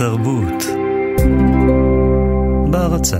התרבות. 0.00 0.64
בהרצה 2.70 3.18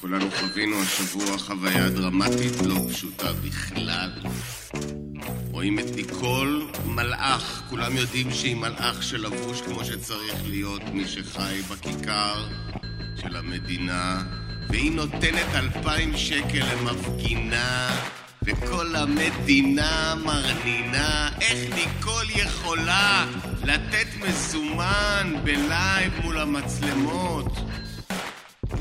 כולנו 0.00 0.30
חווינו 0.30 0.76
השבוע 0.82 1.38
חוויה 1.38 1.90
דרמטית 1.90 2.62
לא 2.64 2.74
פשוטה 2.88 3.32
בכלל. 3.32 4.10
רואים 5.50 5.78
את 5.78 5.96
ניקול, 5.96 6.70
מלאך, 6.86 7.62
כולם 7.70 7.96
יודעים 7.96 8.30
שהיא 8.30 8.56
מלאך 8.56 9.02
שלבוש 9.02 9.60
כמו 9.60 9.84
שצריך 9.84 10.34
להיות 10.46 10.82
מי 10.92 11.08
שחי 11.08 11.60
בכיכר 11.70 12.48
של 13.16 13.36
המדינה, 13.36 14.22
והיא 14.68 14.92
נותנת 14.92 15.54
אלפיים 15.54 16.16
שקל 16.16 16.64
למפגינה, 16.72 17.88
וכל 18.42 18.96
המדינה 18.96 20.14
מרנינה. 20.24 21.28
איך 21.40 21.74
ניקול 21.74 22.30
יכולה 22.30 23.26
לתת 23.64 24.06
מזומן 24.20 25.34
בלייב 25.44 26.12
מול 26.24 26.38
המצלמות? 26.38 27.56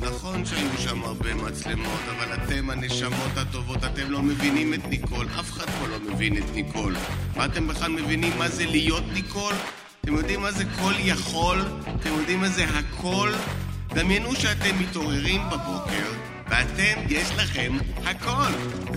נכון 0.02 0.46
שהיו 0.46 0.78
שם 0.80 1.04
הרבה 1.04 1.34
מצלמות, 1.34 2.00
אבל 2.18 2.34
אתם 2.34 2.70
הנשמות 2.70 3.38
הטובות, 3.38 3.84
אתם 3.84 4.12
לא 4.12 4.22
מבינים 4.22 4.74
את 4.74 4.86
ניקול, 4.90 5.28
אף 5.40 5.52
אחד 5.52 5.70
פה 5.70 5.88
לא 5.88 6.14
מבין 6.14 6.38
את 6.38 6.44
ניקול. 6.54 6.96
מה 7.36 7.46
אתם 7.46 7.68
בכלל 7.68 7.92
מבינים 7.92 8.38
מה 8.38 8.50
זה 8.50 8.66
להיות 8.66 9.04
ניקול? 9.14 9.54
אתם 10.02 10.16
יודעים 10.16 10.42
מה 10.42 10.52
זה 10.52 10.64
כל 10.82 10.94
יכול? 11.00 11.62
אתם 11.96 12.10
יודעים 12.10 12.40
מה 12.40 12.50
זה 12.50 12.66
הכל? 12.66 13.32
דמיינו 13.94 14.36
שאתם 14.36 14.80
מתעוררים 14.80 15.42
בבוקר, 15.52 16.12
ואתם, 16.50 17.00
יש 17.10 17.32
לכם 17.38 17.78
הכל. 18.06 18.52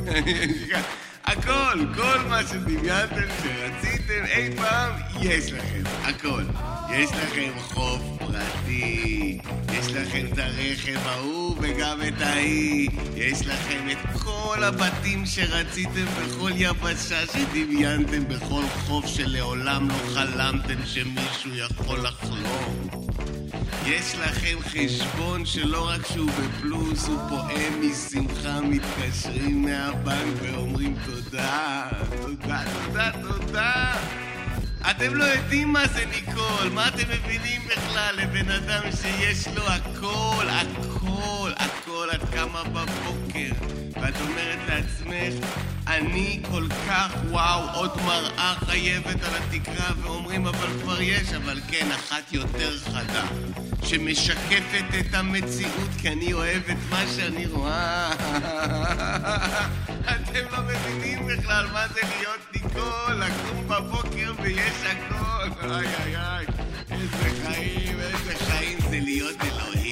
הכל, 1.27 1.79
כל 1.95 2.19
מה 2.29 2.41
שדמיינתם 2.47 3.29
שרציתם 3.43 4.25
אי 4.25 4.57
פעם, 4.57 4.93
יש 5.23 5.53
לכם, 5.53 5.83
הכל. 6.03 6.43
יש 6.91 7.11
לכם 7.11 7.51
חוף 7.59 8.01
פרטי, 8.19 9.39
יש 9.73 9.87
לכם 9.93 10.27
את 10.33 10.39
הרכב 10.39 11.07
ההוא 11.07 11.57
וגם 11.61 11.99
את 12.09 12.21
ההיא, 12.21 12.91
יש 13.17 13.47
לכם 13.47 13.89
את 13.93 14.21
כל 14.23 14.65
הבתים 14.65 15.27
שרציתם 15.27 16.05
בכל 16.21 16.51
יבשה 16.55 17.27
שדמיינתם, 17.27 18.29
בכל 18.29 18.63
חוף 18.87 19.07
שלעולם 19.07 19.89
לא 19.89 20.15
חלמתם 20.15 20.87
שמישהו 20.87 21.51
יכול 21.55 21.99
לחלום. 21.99 23.07
יש 23.87 24.15
לכם 24.15 24.57
חשבון 24.61 25.47
שלא 25.47 25.89
רק 25.89 26.07
שהוא 26.07 26.31
בפלוס, 26.31 27.09
הוא 27.09 27.19
פועם 27.29 27.81
משמחה, 27.81 28.61
מתקשרים 28.61 29.63
מהבנק 29.63 30.35
ואומרים 30.43 30.97
תודה, 31.07 31.89
תודה, 32.23 32.63
תודה, 32.73 33.11
תודה. 33.23 33.93
אתם 34.91 35.15
לא 35.15 35.25
יודעים 35.25 35.73
מה 35.73 35.87
זה 35.87 36.05
ניקול, 36.07 36.69
מה 36.75 36.89
אתם 36.89 37.09
מבינים 37.09 37.61
בכלל 37.67 38.15
לבן 38.17 38.51
אדם 38.51 38.83
שיש 39.03 39.49
לו 39.49 39.63
הכל, 39.69 40.47
הכל, 40.49 41.36
קמה 42.37 42.65
בבוקר, 42.65 43.53
ואת 44.03 44.15
אומרת 44.21 44.59
לעצמך, 44.69 45.47
אני 45.87 46.41
כל 46.51 46.67
כך 46.89 47.13
וואו, 47.31 47.61
עוד 47.75 47.91
מראה 48.07 48.55
חייבת 48.67 49.25
על 49.25 49.35
התקרה, 49.35 49.91
ואומרים 50.03 50.47
אבל 50.47 50.69
כבר 50.83 51.01
יש, 51.01 51.33
אבל 51.33 51.61
כן, 51.69 51.89
אחת 51.93 52.33
יותר 52.33 52.79
חדה, 52.79 53.25
שמשקפת 53.83 54.85
את 55.01 55.15
המציאות, 55.15 55.91
כי 55.99 56.09
אני 56.09 56.33
אוהב 56.33 56.63
את 56.71 56.77
מה 56.91 57.03
שאני 57.17 57.47
רואה. 57.47 58.13
אתם 60.15 60.45
לא 60.53 60.59
מבינים 60.63 61.27
בכלל 61.27 61.67
מה 61.73 61.89
זה 61.89 62.01
להיות 62.19 62.41
ניקול, 62.55 63.15
לקום 63.15 63.69
בבוקר 63.69 64.33
ויש 64.43 64.85
הכל. 64.85 65.71
איי 65.71 65.87
איי 65.87 66.17
איי, 66.17 66.47
איזה 66.91 67.47
חיים, 67.47 68.01
איזה 68.01 68.35
חיים 68.39 68.79
זה 68.91 69.01
להיות 69.01 69.37
אלוהים. 69.43 69.86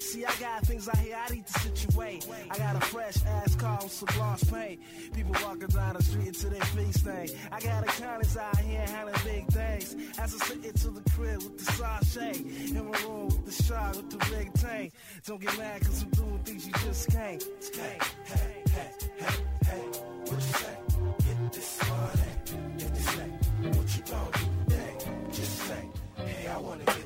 See, 0.00 0.24
I 0.24 0.34
got 0.40 0.66
things 0.66 0.88
out 0.88 0.96
here 0.98 1.16
I 1.16 1.32
need 1.32 1.46
to 1.46 1.52
situate. 1.60 2.26
I 2.50 2.58
got 2.58 2.74
a 2.74 2.80
fresh 2.80 3.16
ass 3.24 3.54
car 3.54 3.78
with 3.82 3.92
some 3.92 4.08
gloss 4.16 4.42
paint. 4.44 4.80
People 5.14 5.32
walking 5.44 5.68
down 5.68 5.94
the 5.94 6.02
street 6.02 6.34
to 6.34 6.48
their 6.48 6.60
feet 6.62 6.94
stain. 6.94 7.28
I 7.52 7.60
got 7.60 7.84
accountants 7.84 8.36
out 8.36 8.58
here 8.58 8.80
handling 8.80 9.14
big 9.24 9.46
things. 9.46 9.94
As 10.18 10.34
I 10.34 10.38
sit 10.46 10.64
into 10.64 10.90
the 10.90 11.08
crib 11.10 11.42
with 11.42 11.58
the 11.58 11.72
sachet. 11.72 12.36
In 12.36 12.90
my 12.90 12.98
room 13.02 13.26
with 13.26 13.46
the 13.46 13.62
shot 13.62 13.96
with 13.96 14.10
the 14.10 14.18
big 14.34 14.52
tank. 14.54 14.92
Don't 15.24 15.40
get 15.40 15.56
mad 15.56 15.80
cause 15.82 16.02
I'm 16.02 16.10
doing 16.10 16.38
things 16.40 16.66
you 16.66 16.72
just 16.72 17.08
can't. 17.10 17.44
Hey, 17.72 17.98
hey, 18.24 18.62
hey, 18.70 18.90
hey, 19.18 19.34
hey. 19.66 19.82
What 20.24 20.32
you 20.32 20.40
say? 20.40 20.76
Get 21.26 21.52
this 21.52 21.80
money. 21.88 22.76
get 22.78 22.94
this 22.94 23.04
say, 23.04 23.30
what 23.68 23.96
you 23.96 24.02
gonna 24.10 24.30
do? 24.68 25.32
Just 25.32 25.58
say, 25.58 25.88
hey, 26.16 26.48
I 26.48 26.58
wanna 26.58 26.84
get 26.84 26.99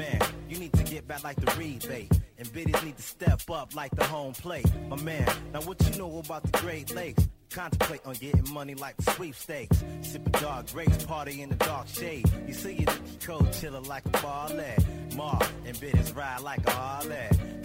man, 0.00 0.20
you 0.48 0.58
need 0.58 0.72
to 0.72 0.84
get 0.84 1.06
back 1.06 1.22
like 1.22 1.36
the 1.36 1.52
rebate. 1.58 2.10
And 2.38 2.50
biddies 2.54 2.82
need 2.82 2.96
to 2.96 3.02
step 3.02 3.42
up 3.50 3.74
like 3.74 3.94
the 3.94 4.04
home 4.04 4.32
plate. 4.32 4.64
My 4.88 4.96
man, 4.96 5.28
now 5.52 5.60
what 5.60 5.78
you 5.86 5.98
know 5.98 6.18
about 6.18 6.42
the 6.42 6.58
Great 6.58 6.94
Lakes? 6.94 7.28
Contemplate 7.50 8.00
on 8.06 8.14
getting 8.14 8.54
money 8.54 8.74
like 8.76 8.96
the 8.98 9.10
sweepstakes. 9.10 9.82
Sipping 10.02 10.32
dark 10.40 10.70
grapes, 10.72 11.04
party 11.04 11.42
in 11.42 11.48
the 11.48 11.56
dark 11.56 11.88
shade. 11.88 12.24
You 12.46 12.54
see 12.54 12.76
it 12.76 12.86
the 12.86 13.26
cold, 13.26 13.48
chillin' 13.48 13.88
like 13.88 14.06
a 14.06 14.10
ballet. 14.10 14.76
Mar 15.16 15.40
and 15.66 15.80
biddies 15.80 16.12
ride 16.12 16.42
like 16.42 16.64
a 16.66 16.70
Harley. 16.70 17.16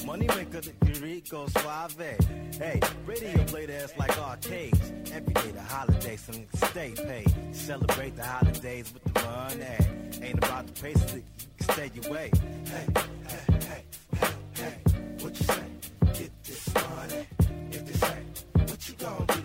Money 0.03 0.27
maker, 0.27 0.61
the 0.61 0.99
Rico 1.01 1.45
Suave. 1.47 2.17
Hey, 2.57 2.79
radio 3.05 3.43
play 3.45 3.67
the 3.67 3.75
ass 3.75 3.93
like 3.95 4.17
arcades. 4.17 4.91
Every 5.13 5.33
day 5.35 5.51
the 5.51 5.61
holiday, 5.61 6.15
some 6.15 6.47
stay 6.55 6.91
paid. 6.95 7.55
Celebrate 7.55 8.15
the 8.15 8.23
holidays 8.23 8.91
with 8.91 9.13
the 9.13 9.21
money. 9.21 10.25
Ain't 10.27 10.37
about 10.39 10.65
the 10.65 10.81
pace, 10.81 11.13
you 11.13 11.23
can 11.59 11.73
stay 11.73 11.91
your 11.93 12.11
way. 12.11 12.31
Hey, 12.65 12.87
hey, 13.27 13.57
hey, 13.59 13.83
hey, 14.19 14.27
hey. 14.55 14.77
What 15.19 15.39
you 15.39 15.45
say? 15.45 15.63
Get 16.13 16.43
this 16.43 16.73
money. 16.73 17.27
If 17.71 17.85
they 17.85 17.93
say, 17.93 18.17
what 18.55 18.89
you 18.89 18.95
gonna 18.95 19.25
do 19.27 19.44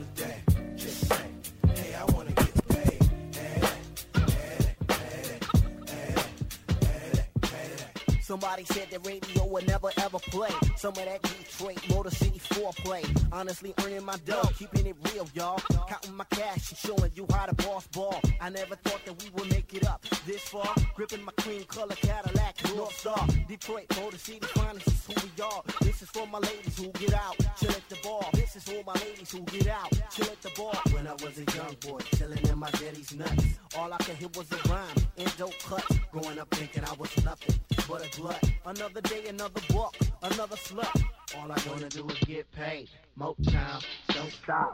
Somebody 8.31 8.65
said 8.65 8.89
the 8.93 9.01
radio 9.01 9.45
would 9.45 9.67
never 9.67 9.91
ever 9.97 10.21
play. 10.21 10.53
Some 10.77 10.91
of 10.91 11.05
that 11.05 11.21
Detroit 11.21 11.81
Motor 11.89 12.11
City 12.11 12.39
foreplay. 12.39 13.03
Honestly, 13.33 13.75
earning 13.83 14.05
my 14.05 14.19
dough, 14.25 14.49
keeping 14.57 14.87
it 14.87 14.95
real, 15.13 15.29
y'all. 15.35 15.59
Counting 15.89 16.15
my 16.15 16.23
cash 16.31 16.71
and 16.71 16.79
showing 16.79 17.11
you 17.17 17.27
how 17.33 17.47
to 17.47 17.55
boss 17.57 17.89
ball. 17.89 18.21
I 18.41 18.49
never 18.51 18.77
thought 18.77 19.05
that 19.05 19.21
we 19.21 19.31
would 19.31 19.51
make 19.51 19.75
it 19.75 19.85
up 19.85 20.05
this 20.27 20.43
far. 20.43 20.73
Gripping 20.95 21.25
my 21.25 21.33
cream 21.41 21.65
color 21.65 21.97
Cadillac, 21.97 22.55
North 22.77 22.97
Star. 22.97 23.27
Detroit 23.49 23.87
Motor 23.97 24.19
City 24.19 24.47
finest 24.55 24.87
is 24.87 25.07
who 25.07 25.15
we 25.27 25.43
are. 25.43 25.63
This 25.81 26.01
is 26.01 26.09
for 26.11 26.25
my 26.29 26.39
ladies 26.39 26.79
who 26.79 26.87
get 26.93 27.15
out, 27.15 27.37
chill 27.59 27.73
at 27.73 27.89
the 27.89 27.97
bar. 28.05 28.23
This 28.35 28.55
is 28.55 28.63
for 28.63 28.85
my 28.87 28.95
ladies 29.01 29.33
who 29.33 29.41
get 29.41 29.67
out, 29.67 29.91
chill 30.13 30.27
at 30.27 30.41
the 30.41 30.53
bar. 30.57 30.81
When 30.95 31.09
I 31.09 31.15
was 31.15 31.37
a 31.37 31.57
young 31.57 31.75
boy, 31.81 31.99
chilling 32.15 32.47
in 32.47 32.59
my 32.61 32.71
daddy's 32.71 33.13
nuts. 33.13 33.45
All 33.77 33.93
I 33.93 33.97
could 33.97 34.15
hear 34.15 34.29
was 34.37 34.47
a 34.53 34.69
rhyme 34.69 34.87
and 35.19 35.37
dope 35.37 35.59
cuts. 35.65 35.99
Growing 36.13 36.39
up 36.39 36.49
thinking 36.55 36.85
I 36.85 36.93
was 36.93 37.25
nothing 37.25 37.59
but 37.91 38.07
a 38.07 38.20
glut. 38.21 38.45
Another 38.73 39.03
day, 39.13 39.23
another 39.35 39.63
buck, 39.73 39.95
another 40.23 40.59
slut. 40.67 40.97
All 41.37 41.51
I 41.57 41.59
wanna 41.69 41.89
do 41.89 42.03
is 42.13 42.21
get 42.33 42.47
paid. 42.53 42.89
Motown, 43.19 43.81
don't 44.15 44.33
stop. 44.43 44.73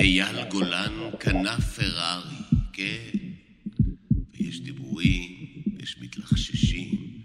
אייל 0.00 0.44
גולן 0.48 1.10
קנה 1.18 1.56
פרארי, 1.60 2.36
כן. 2.72 3.18
ויש 4.34 4.60
דיבורים, 4.60 5.22
יש 5.78 5.98
מתלחששים, 6.00 7.22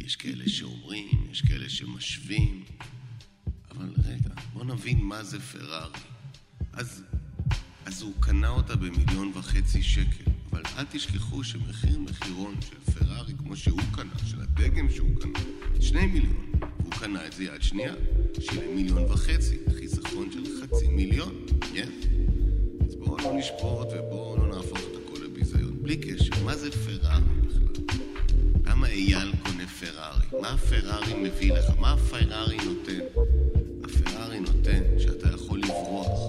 יש 0.00 0.16
כאלה 0.16 0.48
שאומרים, 0.48 1.26
יש 1.30 1.42
כאלה 1.42 1.68
שמשווים. 1.68 2.64
אבל 3.70 3.88
רגע, 4.04 4.34
בוא 4.52 4.64
נבין 4.64 5.00
מה 5.00 5.24
זה 5.24 5.40
פרארי. 5.40 6.00
אז, 6.72 7.04
אז 7.86 8.02
הוא 8.02 8.12
קנה 8.20 8.48
אותה 8.48 8.76
במיליון 8.76 9.32
וחצי 9.34 9.82
שקל. 9.82 10.30
אבל 10.58 10.66
אל 10.78 10.84
תשכחו 10.92 11.44
שמחיר 11.44 11.98
מחירון 11.98 12.54
של 12.60 12.92
פרארי, 12.92 13.32
כמו 13.38 13.56
שהוא 13.56 13.80
קנה, 13.92 14.12
של 14.26 14.36
הדגם 14.40 14.90
שהוא 14.90 15.08
קנה, 15.20 15.38
שני 15.80 16.06
מיליון. 16.06 16.46
והוא 16.80 16.92
קנה 16.92 17.26
את 17.26 17.32
זה 17.32 17.44
יד 17.44 17.62
שנייה, 17.62 17.92
שילם 18.40 18.76
מיליון 18.76 19.04
וחצי, 19.04 19.58
חיסכון 19.78 20.28
של 20.32 20.44
חצי 20.62 20.88
מיליון, 20.88 21.34
כן? 21.74 21.88
אז 22.88 22.94
בואו 22.94 23.16
לא 23.16 23.32
נשפוט 23.32 23.88
ובואו 23.92 24.36
לא 24.36 24.56
נהפוך 24.56 24.78
את 24.78 24.96
הכל 25.04 25.24
לביזיון. 25.24 25.82
בלי 25.82 25.96
קשר, 25.96 26.44
מה 26.44 26.56
זה 26.56 26.70
פרארי 26.70 27.22
בכלל? 27.46 27.96
למה 28.66 28.86
אייל 28.86 29.32
קונה 29.42 29.66
פרארי? 29.66 30.26
מה 30.42 30.50
הפרארי 30.50 31.14
מביא 31.14 31.52
לך? 31.52 31.70
מה 31.78 31.92
הפרארי 31.92 32.56
נותן? 32.56 33.20
הפרארי 33.84 34.40
נותן 34.40 34.82
שאתה 34.98 35.28
יכול 35.28 35.60
לברוח 35.60 36.20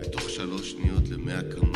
בתוך 0.00 0.30
שלוש 0.30 0.70
שניות 0.70 1.08
למאה 1.08 1.42
קמ"ש, 1.42 1.75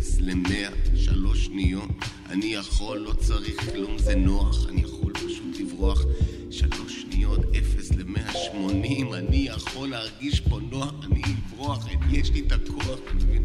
מאפס 0.00 0.20
למאה, 0.20 0.68
שלוש 0.96 1.46
שניות. 1.46 1.88
אני 2.30 2.46
יכול, 2.46 2.98
לא 2.98 3.12
צריך 3.12 3.70
כלום, 3.72 3.98
זה 3.98 4.14
נוח, 4.14 4.66
אני 4.68 4.80
יכול 4.80 5.12
פשוט 5.12 5.60
לברוח 5.60 6.04
שלוש 6.50 6.99
שניות, 7.20 7.40
אפס 7.56 7.90
למאה 7.92 8.32
שמונים, 8.34 9.14
אני 9.14 9.36
יכול 9.36 9.88
להרגיש 9.88 10.40
פה 10.40 10.58
נוח, 10.70 10.94
אני 11.04 11.22
אברוח, 11.22 11.86
יש 12.10 12.30
לי 12.30 12.40
את 12.46 12.52
הכוח, 12.52 12.86
אתה 12.86 13.14
מבין? 13.14 13.44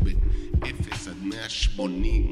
באפס 0.60 1.08
עד 1.08 1.24
מאה 1.24 1.50
שמונים, 1.50 2.32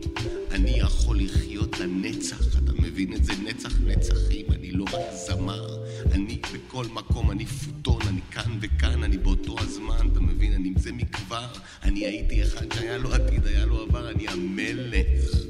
אני 0.51 0.79
יכול 0.79 1.19
לחיות 1.19 1.79
לנצח, 1.79 2.57
אתה 2.57 2.71
מבין 2.73 3.13
את 3.13 3.25
זה? 3.25 3.33
נצח 3.43 3.79
נצחים, 3.85 4.45
אני 4.51 4.71
לא 4.71 4.85
רק 4.93 5.01
זמר, 5.27 5.77
אני 6.11 6.39
בכל 6.53 6.85
מקום, 6.85 7.31
אני 7.31 7.45
פוטון, 7.45 8.01
אני 8.07 8.21
כאן 8.31 8.57
וכאן, 8.61 9.03
אני 9.03 9.17
באותו 9.17 9.55
הזמן, 9.59 10.09
אתה 10.11 10.19
מבין? 10.19 10.53
אני 10.53 10.67
עם 10.67 10.77
זה 10.77 10.91
מכבר, 10.91 11.47
אני 11.83 12.05
הייתי 12.05 12.43
אחד 12.43 12.73
שהיה 12.73 12.97
לו 12.97 13.13
עתיד, 13.13 13.47
היה 13.47 13.65
לו 13.65 13.81
עבר, 13.81 14.11
אני 14.11 14.27
המלך. 14.27 15.43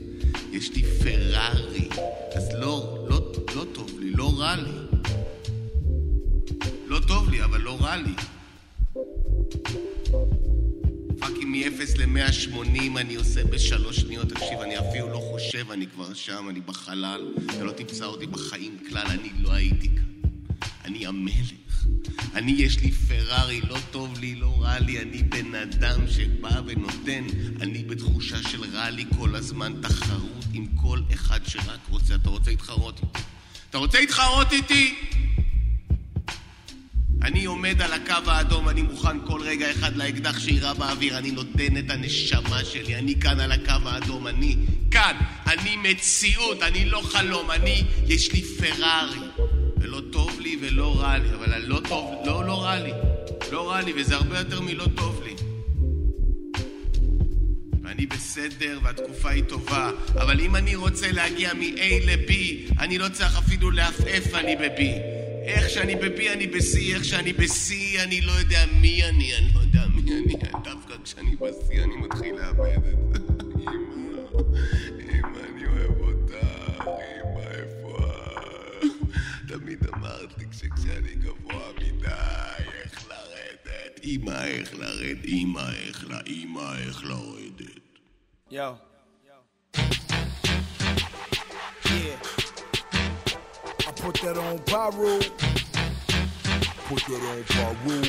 יש 0.51 0.75
לי 0.75 0.83
פרארי, 0.83 1.89
אז 2.35 2.49
לא, 2.53 3.05
לא, 3.09 3.31
לא 3.55 3.65
טוב 3.73 3.99
לי, 3.99 4.11
לא 4.11 4.31
רע 4.39 4.55
לי. 4.55 4.82
לא 6.93 6.99
טוב 6.99 7.29
לי, 7.29 7.43
אבל 7.43 7.61
לא 7.61 7.77
רע 7.81 7.95
לי. 7.95 8.13
fucking 11.19 11.45
מ-0 11.45 11.97
ל-180 11.97 12.99
אני 12.99 13.15
עושה 13.15 13.43
בשלוש 13.43 13.99
שניות. 13.99 14.29
תקשיב, 14.29 14.59
אני 14.59 14.79
אפילו 14.79 15.09
לא 15.09 15.17
חושב, 15.31 15.71
אני 15.71 15.87
כבר 15.87 16.13
שם, 16.13 16.49
אני 16.49 16.61
בחלל. 16.61 17.33
אתה 17.45 17.63
לא 17.63 17.71
תמצא 17.71 18.05
אותי 18.05 18.25
בחיים 18.27 18.77
כלל, 18.89 19.07
אני 19.07 19.29
לא 19.39 19.51
הייתי 19.51 19.87
כאן. 19.87 20.29
אני 20.85 21.07
המלך. 21.07 21.85
אני, 22.33 22.51
יש 22.51 22.79
לי 22.79 22.91
פרארי, 22.91 23.61
לא 23.61 23.77
טוב 23.91 24.19
לי, 24.19 24.35
לא 24.35 24.55
רע 24.59 24.79
לי, 24.79 25.01
אני 25.01 25.23
בן 25.23 25.55
אדם 25.55 26.07
שבא 26.07 26.61
ונותן. 26.65 27.23
אני 27.61 27.83
בתחושה 27.83 28.37
של 28.49 28.63
רע 28.73 28.89
לי 28.89 29.05
כל 29.19 29.35
הזמן, 29.35 29.73
תחרות 29.81 30.45
עם 30.53 30.67
כל 30.81 30.99
אחד 31.13 31.39
שרק 31.45 31.79
רוצה. 31.89 32.15
אתה 32.15 32.29
רוצה 32.29 32.51
להתחרות 32.51 32.99
איתי? 32.99 33.19
אתה 33.69 33.77
רוצה 33.77 33.99
להתחרות 33.99 34.51
איתי? 34.51 34.95
אני 37.23 37.45
עומד 37.45 37.81
על 37.81 37.93
הקו 37.93 38.31
האדום, 38.31 38.69
אני 38.69 38.81
מוכן 38.81 39.25
כל 39.25 39.41
רגע 39.41 39.71
אחד 39.71 39.95
לאקדח 39.95 40.39
שיירה 40.39 40.73
באוויר, 40.73 41.17
אני 41.17 41.31
נותן 41.31 41.77
את 41.77 41.89
הנשמה 41.89 42.65
שלי, 42.65 42.95
אני 42.95 43.19
כאן 43.19 43.39
על 43.39 43.51
הקו 43.51 43.89
האדום, 43.89 44.27
אני 44.27 44.55
כאן, 44.91 45.17
אני 45.47 45.77
מציאות, 45.77 46.63
אני 46.63 46.85
לא 46.85 47.01
חלום, 47.01 47.51
אני, 47.51 47.83
יש 48.07 48.31
לי 48.33 48.41
פרארי, 48.41 49.19
ולא 49.77 50.01
טוב 50.11 50.39
לי 50.39 50.57
ולא 50.61 50.99
רע 50.99 51.17
לי, 51.17 51.29
אבל 51.29 51.63
לא 51.67 51.79
טוב, 51.89 52.13
לא, 52.25 52.45
לא 52.45 52.63
רע 52.63 52.79
לי, 52.79 52.91
לא 53.51 53.69
רע 53.69 53.81
לי, 53.81 53.93
וזה 53.95 54.15
הרבה 54.15 54.39
יותר 54.39 54.61
מלא 54.61 54.85
טוב 54.95 55.21
לי. 55.25 55.35
ואני 57.83 58.05
בסדר 58.05 58.79
והתקופה 58.83 59.29
היא 59.29 59.43
טובה, 59.43 59.91
אבל 60.15 60.39
אם 60.39 60.55
אני 60.55 60.75
רוצה 60.75 61.11
להגיע 61.11 61.53
מ-A 61.53 62.05
ל-B, 62.05 62.33
אני 62.79 62.97
לא 62.97 63.09
צריך 63.09 63.37
אפילו 63.37 63.71
לעפעף 63.71 64.33
אני 64.33 64.55
ב-B. 64.55 65.12
איך 65.43 65.69
שאני 65.69 65.95
ב-B 65.95 66.33
אני 66.33 66.47
ב-C, 66.47 66.93
איך 66.93 67.05
שאני 67.05 67.33
ב-C 67.33 67.73
אני 68.03 68.21
לא 68.21 68.31
יודע 68.31 68.65
מי 68.81 69.03
אני, 69.03 69.37
אני 69.37 69.53
לא 69.53 69.59
יודע 69.59 69.81
מי 69.95 70.01
אני, 70.13 70.33
דווקא 70.63 70.93
כשאני 71.03 71.35
ב-C 71.35 71.71
אני 71.83 71.95
מתחיל 71.95 72.35
לאבד 72.35 72.77
את 72.77 72.83
זה. 72.83 73.19
אמא, 73.57 74.41
אמא, 74.99 75.37
אני 75.49 75.67
אוהב 75.67 76.01
אותך, 76.01 76.35
אמא, 76.81 77.39
איפה? 77.51 77.97
תמיד 79.47 79.87
אמרת 79.93 80.37
לי 80.37 80.45
שכשאני 80.51 81.15
גבוה 81.15 81.69
מדי, 81.77 82.07
איך 82.83 83.07
לרדת? 83.09 83.99
אמא, 84.03 84.45
איך 84.45 84.73
לרדת? 84.73 85.25
אמא, 85.25 86.73
איך 86.87 87.03
לרדת? 87.03 87.83
Yo. 88.51 88.75
Put 94.03 94.15
that 94.15 94.37
on 94.37 94.59
Pyro. 94.59 95.19
Put 96.89 97.05
that 97.07 97.21
on 97.31 97.43
Pyro. 97.45 98.01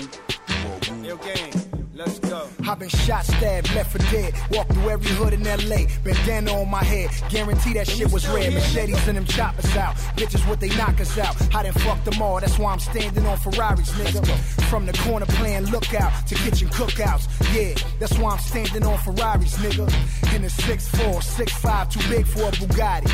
Pyro. 0.49 1.05
Yo, 1.05 1.17
gang. 1.19 1.74
Let's 1.97 2.19
go. 2.19 2.49
I've 2.69 2.81
been 2.81 2.89
shot, 2.89 3.25
stabbed, 3.25 3.73
left 3.73 3.93
for 3.93 3.99
dead. 4.11 4.35
Walked 4.51 4.73
through 4.73 4.91
every 4.91 5.11
hood 5.13 5.33
in 5.33 5.45
LA. 5.45 5.87
Bandana 6.03 6.53
on 6.53 6.69
my 6.69 6.83
head. 6.83 7.11
Guarantee 7.31 7.75
that 7.75 7.87
shit 7.89 8.11
was 8.11 8.27
red. 8.29 8.53
Machetes 8.53 9.07
and 9.07 9.17
them 9.17 9.25
choppers 9.27 9.77
out. 9.77 9.95
Bitches 10.17 10.47
what 10.49 10.59
they 10.59 10.71
knock 10.71 11.01
us 11.01 11.17
out. 11.19 11.37
I 11.55 11.63
done 11.63 11.73
fucked 11.73 12.05
them 12.05 12.21
all. 12.21 12.41
That's 12.41 12.59
why 12.59 12.73
I'm 12.73 12.81
standing 12.81 13.25
on 13.27 13.39
Ferraris, 13.39 13.93
nigga. 13.93 14.27
From 14.69 14.87
the 14.87 14.93
corner 15.05 15.27
playing 15.27 15.67
lookout 15.67 16.27
to 16.27 16.35
kitchen 16.35 16.69
cookouts. 16.69 17.29
Yeah, 17.55 17.75
that's 18.01 18.19
why 18.19 18.33
I'm 18.33 18.41
standing 18.41 18.83
on 18.83 18.99
Ferraris, 18.99 19.57
nigga. 19.59 19.87
In 20.35 20.43
a 20.43 20.49
6'4, 20.49 21.23
6'5, 21.23 21.91
too 21.91 22.09
big 22.11 22.27
for 22.27 22.43
a 22.43 22.51
Bugatti. 22.53 23.13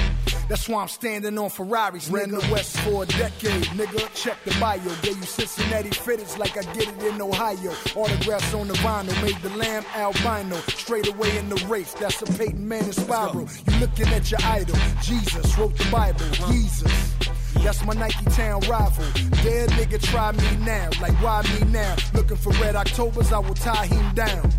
That's 0.49 0.69
why 0.69 0.83
I'm 0.83 0.88
standing 0.88 1.38
on 1.38 1.50
Ferraris, 1.50 2.09
Ran 2.09 2.31
the 2.31 2.38
West 2.50 2.76
for 2.81 3.02
a 3.02 3.07
decade, 3.07 3.64
nigga. 3.76 4.09
Check 4.14 4.38
the 4.45 4.57
bio. 4.59 4.81
Gave 5.02 5.19
you 5.19 5.25
Cincinnati 5.25 5.90
fitteds 5.90 6.38
like 6.38 6.57
I 6.57 6.62
get 6.73 6.88
it 6.88 7.02
in 7.02 7.21
Ohio. 7.21 7.73
Autographs 7.95 8.54
on 8.54 8.70
the 8.71 8.79
vinyl. 8.79 9.23
Made 9.23 9.41
the 9.43 9.57
lamb 9.57 9.85
albino. 9.95 10.57
Straight 10.69 11.09
away 11.09 11.37
in 11.37 11.49
the 11.49 11.57
race. 11.67 11.93
That's 11.95 12.23
a 12.23 12.27
Peyton 12.27 12.67
Manning 12.67 12.93
spiral. 12.93 13.49
You 13.67 13.81
looking 13.81 14.09
at 14.09 14.31
your 14.31 14.41
idol. 14.45 14.77
Jesus 15.03 15.59
wrote 15.59 15.77
the 15.77 15.91
Bible. 15.91 16.21
Jesus. 16.49 17.15
That's 17.55 17.85
my 17.85 17.95
Nike 17.95 18.25
Town 18.27 18.61
rival. 18.62 19.05
Dead 19.43 19.69
nigga, 19.71 20.00
try 20.00 20.33
me 20.33 20.65
now. 20.65 20.89
Like, 21.00 21.12
why 21.23 21.43
me 21.43 21.71
now? 21.71 21.97
Looking 22.15 22.37
for 22.37 22.53
red 22.55 22.77
Octobers, 22.77 23.33
I 23.33 23.39
will 23.39 23.55
tie 23.55 23.87
him 23.87 24.15
down. 24.15 24.50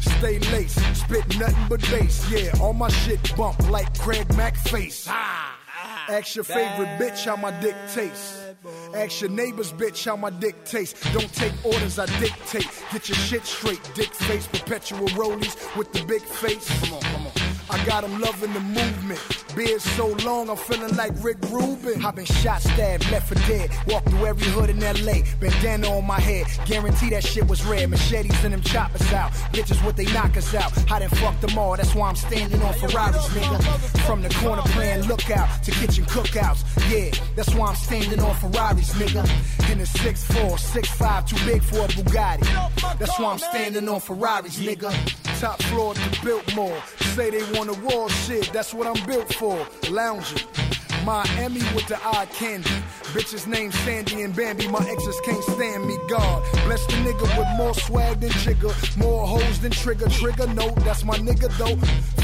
Stay 0.00 0.38
laced, 0.50 0.80
spit 0.96 1.38
nothing 1.38 1.66
but 1.68 1.80
bass. 1.82 2.28
Yeah, 2.30 2.50
all 2.60 2.72
my 2.72 2.88
shit 2.88 3.36
bump 3.36 3.70
like 3.70 3.96
Craig 3.98 4.26
Mack 4.36 4.56
face. 4.56 5.08
Ask 6.08 6.36
your 6.36 6.44
favorite 6.44 6.98
bitch 6.98 7.24
how 7.24 7.36
my 7.36 7.50
dick 7.60 7.74
tastes. 7.92 8.40
Ask 8.94 9.22
your 9.22 9.30
neighbor's 9.30 9.72
bitch 9.72 10.04
how 10.04 10.16
my 10.16 10.30
dick 10.30 10.64
tastes. 10.64 11.00
Don't 11.12 11.32
take 11.32 11.52
orders, 11.64 11.98
I 11.98 12.06
dictate. 12.20 12.68
Get 12.92 13.08
your 13.08 13.16
shit 13.16 13.44
straight, 13.46 13.80
dick 13.94 14.12
face. 14.12 14.46
Perpetual 14.46 15.08
rollies 15.08 15.56
with 15.76 15.92
the 15.92 16.04
big 16.04 16.22
face. 16.22 16.68
Come 16.80 16.94
on, 16.94 17.00
come 17.00 17.26
on. 17.26 17.32
I 17.70 17.84
got 17.86 18.02
them 18.02 18.20
loving 18.20 18.52
the 18.52 18.60
movement. 18.60 19.43
Beard 19.56 19.80
so 19.80 20.08
long, 20.24 20.50
I'm 20.50 20.56
feeling 20.56 20.96
like 20.96 21.12
Rick 21.22 21.38
Rubin. 21.50 22.04
I've 22.04 22.16
been 22.16 22.24
shot, 22.24 22.60
stabbed, 22.60 23.08
left 23.10 23.28
for 23.28 23.36
dead. 23.46 23.70
Walked 23.86 24.08
through 24.08 24.26
every 24.26 24.48
hood 24.48 24.70
in 24.70 24.80
LA. 24.80 25.20
Bandana 25.38 25.88
on 25.88 26.04
my 26.06 26.18
head. 26.18 26.46
Guarantee 26.66 27.10
that 27.10 27.24
shit 27.24 27.46
was 27.46 27.64
red. 27.64 27.88
Machetes 27.88 28.42
and 28.44 28.52
them 28.52 28.62
choppers 28.62 29.12
out. 29.12 29.30
Bitches 29.52 29.84
what 29.84 29.96
they 29.96 30.06
knock 30.12 30.36
us 30.36 30.54
out. 30.54 30.72
I 30.90 30.98
done 30.98 31.08
fucked 31.10 31.40
them 31.40 31.56
all. 31.56 31.76
That's 31.76 31.94
why 31.94 32.08
I'm 32.08 32.16
standing 32.16 32.60
on 32.62 32.74
Ferraris, 32.74 33.28
nigga. 33.28 33.62
From 34.06 34.22
the 34.22 34.30
corner 34.30 34.62
playing 34.62 35.02
lookout 35.02 35.62
to 35.62 35.70
kitchen 35.70 36.04
cookouts. 36.04 36.64
Yeah, 36.90 37.10
that's 37.36 37.54
why 37.54 37.68
I'm 37.68 37.76
standing 37.76 38.20
on 38.20 38.34
Ferraris, 38.36 38.92
nigga. 38.94 39.22
In 39.70 39.80
a 39.80 39.84
6'4, 39.84 40.58
6'5, 40.58 41.28
too 41.28 41.46
big 41.46 41.62
for 41.62 41.78
a 41.78 41.88
Bugatti. 41.88 42.98
That's 42.98 43.18
why 43.18 43.32
I'm 43.32 43.38
standing 43.38 43.88
on 43.88 44.00
Ferraris, 44.00 44.58
nigga. 44.58 44.92
Top 45.40 45.60
floor 45.62 45.94
to 45.94 46.24
Biltmore. 46.24 46.80
Say 47.14 47.30
they 47.30 47.58
want 47.58 47.70
a 47.70 47.80
wall 47.80 48.08
shit, 48.08 48.52
that's 48.52 48.74
what 48.74 48.86
I'm 48.86 49.06
built 49.06 49.32
for 49.34 49.43
full, 49.44 49.66
lounging. 49.92 50.83
Miami 51.04 51.60
with 51.74 51.86
the 51.86 51.98
eye 52.04 52.26
candy. 52.32 52.70
Bitches 53.12 53.46
named 53.46 53.74
Sandy 53.74 54.22
and 54.22 54.34
Bambi. 54.34 54.68
My 54.68 54.84
exes 54.88 55.20
can't 55.24 55.44
stand 55.44 55.86
me. 55.86 55.98
God 56.08 56.42
bless 56.64 56.86
the 56.86 56.94
nigga 56.94 57.38
with 57.38 57.48
more 57.56 57.74
swag 57.74 58.20
than 58.20 58.30
Jigger. 58.30 58.72
More 58.96 59.26
hoes 59.26 59.60
than 59.60 59.70
Trigger. 59.70 60.08
Trigger, 60.08 60.46
no, 60.48 60.70
that's 60.80 61.04
my 61.04 61.18
nigga 61.18 61.48
though. 61.58 61.76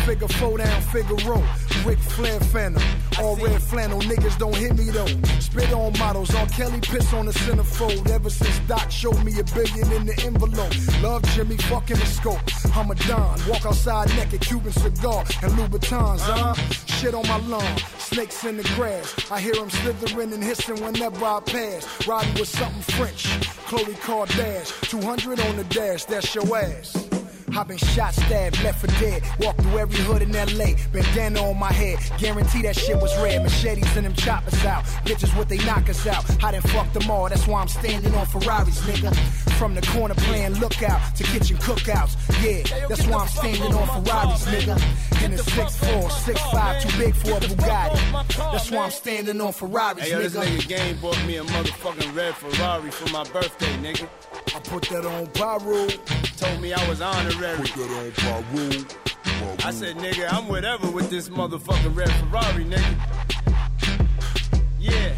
Figure 0.04 0.28
four 0.28 0.58
down, 0.58 0.82
figure 0.82 1.16
row. 1.28 1.42
Rick 1.84 1.98
Flair 1.98 2.40
Phantom. 2.40 2.82
All 3.18 3.36
red 3.36 3.62
flannel, 3.62 4.00
niggas 4.00 4.38
don't 4.38 4.56
hit 4.56 4.76
me 4.76 4.90
though. 4.90 5.06
Spit 5.40 5.72
on 5.72 5.98
models, 5.98 6.34
on 6.34 6.48
Kelly 6.48 6.80
piss 6.80 7.12
on 7.12 7.26
the 7.26 7.32
centerfold. 7.32 8.08
Ever 8.10 8.30
since 8.30 8.58
Doc 8.60 8.90
showed 8.90 9.22
me 9.24 9.38
a 9.38 9.44
billion 9.44 9.92
in 9.92 10.06
the 10.06 10.22
envelope. 10.24 10.72
Love 11.02 11.22
Jimmy, 11.34 11.56
fucking 11.56 11.98
the 11.98 12.06
scope. 12.06 12.40
I'm 12.74 12.90
a 12.90 12.94
Don, 12.94 13.38
walk 13.48 13.66
outside 13.66 14.08
naked, 14.16 14.40
Cuban 14.40 14.72
cigar 14.72 15.24
and 15.42 15.52
Louboutins, 15.52 16.20
huh? 16.20 16.54
Shit 16.86 17.14
on 17.14 17.26
my 17.28 17.38
lawn, 17.46 17.76
snakes 18.10 18.44
in 18.44 18.56
the 18.56 18.64
grass. 18.74 19.30
I 19.30 19.40
hear 19.40 19.54
them 19.54 19.70
slithering 19.70 20.32
and 20.32 20.42
hissing 20.42 20.82
whenever 20.82 21.24
I 21.24 21.40
pass. 21.40 22.06
Riding 22.06 22.34
with 22.34 22.48
something 22.48 22.82
French, 22.96 23.24
Chloe 23.66 23.94
Kardashian. 23.94 24.88
200 24.88 25.40
on 25.40 25.56
the 25.56 25.64
dash, 25.64 26.04
that's 26.04 26.34
your 26.34 26.56
ass. 26.56 27.09
I've 27.56 27.66
been 27.66 27.78
shot, 27.78 28.14
stabbed, 28.14 28.62
left 28.62 28.80
for 28.80 28.86
dead. 28.98 29.22
Walked 29.40 29.62
through 29.62 29.78
every 29.78 29.98
hood 30.00 30.22
in 30.22 30.32
LA. 30.32 30.74
Bandana 30.92 31.42
on 31.42 31.58
my 31.58 31.72
head. 31.72 31.98
Guarantee 32.18 32.62
that 32.62 32.76
shit 32.76 32.96
was 33.00 33.16
red. 33.18 33.42
Machetes 33.42 33.96
and 33.96 34.06
them 34.06 34.14
choppers 34.14 34.64
out. 34.64 34.84
Bitches 35.04 35.36
what 35.36 35.48
they 35.48 35.58
knock 35.58 35.88
us 35.88 36.06
out. 36.06 36.24
I 36.44 36.52
done 36.52 36.62
fucked 36.62 36.94
them 36.94 37.10
all. 37.10 37.28
That's 37.28 37.46
why 37.46 37.60
I'm 37.60 37.68
standing 37.68 38.14
on 38.14 38.26
Ferraris, 38.26 38.80
nigga. 38.82 39.14
From 39.58 39.74
the 39.74 39.82
corner 39.82 40.14
playing 40.14 40.54
lookout 40.54 41.00
to 41.16 41.24
kitchen 41.24 41.56
cookouts. 41.58 42.16
Yeah, 42.42 42.86
that's 42.88 43.06
why 43.06 43.22
I'm 43.22 43.28
standing 43.28 43.74
on 43.74 44.04
Ferraris, 44.04 44.44
nigga. 44.46 45.24
In 45.24 45.34
a 45.34 45.36
6'4, 45.36 46.08
6'5, 46.08 46.82
too 46.82 46.98
big 46.98 47.14
for 47.14 47.32
a 47.32 47.40
Bugatti. 47.40 48.52
That's 48.52 48.70
why 48.70 48.84
I'm 48.84 48.90
standing 48.90 49.40
on 49.40 49.52
Ferraris, 49.52 50.04
nigga. 50.04 50.06
Hey, 50.06 50.10
yo, 50.10 50.22
this 50.22 50.36
nigga. 50.36 50.56
nigga 50.56 50.68
Game 50.68 50.96
bought 51.00 51.26
me 51.26 51.36
a 51.36 51.44
motherfucking 51.44 52.16
red 52.16 52.34
Ferrari 52.34 52.90
for 52.90 53.10
my 53.12 53.24
birthday, 53.24 53.72
nigga. 53.78 54.08
I 54.54 54.60
put 54.60 54.82
that 54.90 55.04
on 55.04 55.26
Pyro. 55.28 55.88
Told 56.36 56.60
me 56.62 56.72
I 56.72 56.88
was 56.88 57.00
honorary. 57.00 57.39
Put 57.40 57.46
that 57.48 57.90
on 57.90 58.84
Pyro. 58.84 59.56
I 59.64 59.70
said, 59.70 59.96
nigga, 59.96 60.30
I'm 60.30 60.46
whatever 60.46 60.90
with 60.90 61.08
this 61.08 61.30
motherfucking 61.30 61.96
red 61.96 62.12
Ferrari, 62.12 62.66
nigga. 62.66 62.96
Yeah. 64.78 65.14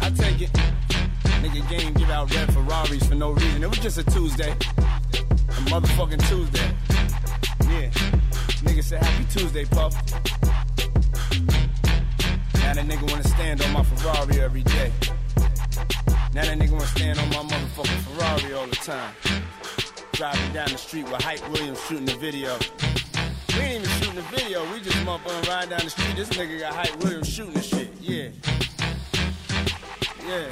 I 0.00 0.08
take 0.16 0.40
it. 0.40 0.50
Nigga 1.42 1.68
game 1.68 1.92
give 1.92 2.08
out 2.08 2.34
red 2.34 2.50
Ferraris 2.54 3.06
for 3.06 3.14
no 3.14 3.32
reason. 3.32 3.62
It 3.62 3.68
was 3.68 3.78
just 3.80 3.98
a 3.98 4.04
Tuesday. 4.04 4.52
A 4.52 5.60
motherfucking 5.68 6.26
Tuesday. 6.26 6.70
Yeah. 7.60 7.90
Nigga 8.64 8.82
said 8.82 9.02
happy 9.02 9.26
Tuesday, 9.30 9.66
Puff. 9.66 9.94
Now 12.54 12.72
that 12.72 12.86
nigga 12.88 13.10
wanna 13.10 13.24
stand 13.24 13.60
on 13.60 13.72
my 13.74 13.82
Ferrari 13.82 14.40
every 14.40 14.62
day. 14.62 14.90
Now 16.32 16.44
that 16.46 16.58
nigga 16.58 16.70
wanna 16.70 16.86
stand 16.86 17.18
on 17.18 17.28
my 17.28 17.42
motherfucking 17.54 18.00
Ferrari 18.04 18.54
all 18.54 18.66
the 18.66 18.76
time. 18.76 19.12
Driving 20.13 20.53
down 20.53 20.69
the 20.69 20.77
street 20.77 21.05
with 21.05 21.21
Hype 21.21 21.47
Williams 21.49 21.79
shooting 21.87 22.05
the 22.05 22.15
video. 22.15 22.57
We 23.55 23.59
ain't 23.65 23.83
even 23.85 23.89
shooting 23.99 24.15
the 24.15 24.21
video, 24.37 24.63
we 24.71 24.79
just 24.81 24.97
motherfucking 24.97 25.47
riding 25.47 25.69
down 25.69 25.79
the 25.83 25.89
street. 25.89 26.15
This 26.15 26.29
nigga 26.29 26.59
got 26.59 26.73
Hype 26.73 26.95
Williams 27.03 27.29
shooting 27.29 27.53
the 27.53 27.61
shit, 27.61 27.89
yeah. 28.01 28.29
Yeah. 30.27 30.47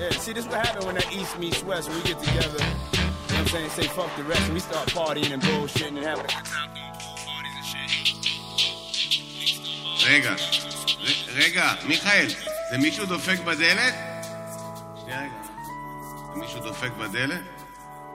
Yeah, 0.00 0.10
see, 0.10 0.32
this 0.32 0.46
what 0.46 0.66
happen 0.66 0.84
when 0.86 0.96
that 0.96 1.10
East 1.12 1.38
meets 1.38 1.62
West, 1.62 1.88
when 1.88 1.96
we 1.98 2.04
get 2.04 2.18
together. 2.20 2.58
You 2.58 2.64
know 2.64 3.08
what 3.28 3.38
I'm 3.38 3.46
saying? 3.48 3.70
Say 3.70 3.86
fuck 3.88 4.14
the 4.16 4.24
rest, 4.24 4.42
and 4.42 4.54
we 4.54 4.60
start 4.60 4.88
partying 4.88 5.32
and 5.32 5.42
bullshitting 5.42 5.96
and 5.96 6.04
having 6.04 6.24
a 6.24 6.28
good 6.28 6.44
time 6.44 6.70
doing 6.74 6.92
pool 7.00 7.16
parties 7.24 7.54
and 7.56 7.66
shit. 7.66 7.90
רגע, 10.08 10.30
ר- 10.32 11.36
רגע, 11.36 11.72
מיכאל, 11.86 12.26
זה 12.70 12.78
מישהו 12.78 13.06
דופק 13.06 13.38
בדלת? 13.44 13.94
שנייה 15.02 15.20
רגע. 15.20 15.42
זה 16.34 16.40
מישהו 16.40 16.60
דופק 16.60 16.90
בדלת? 16.98 17.40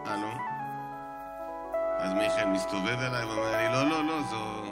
לא? 0.06 0.34
אז 1.98 2.12
מיכאל 2.12 2.46
מסתובב 2.46 2.98
אליי 2.98 3.24
ואומר 3.24 3.56
לי, 3.56 3.68
לא, 3.68 3.88
לא, 3.88 4.04
לא, 4.04 4.22
זו, 4.22 4.62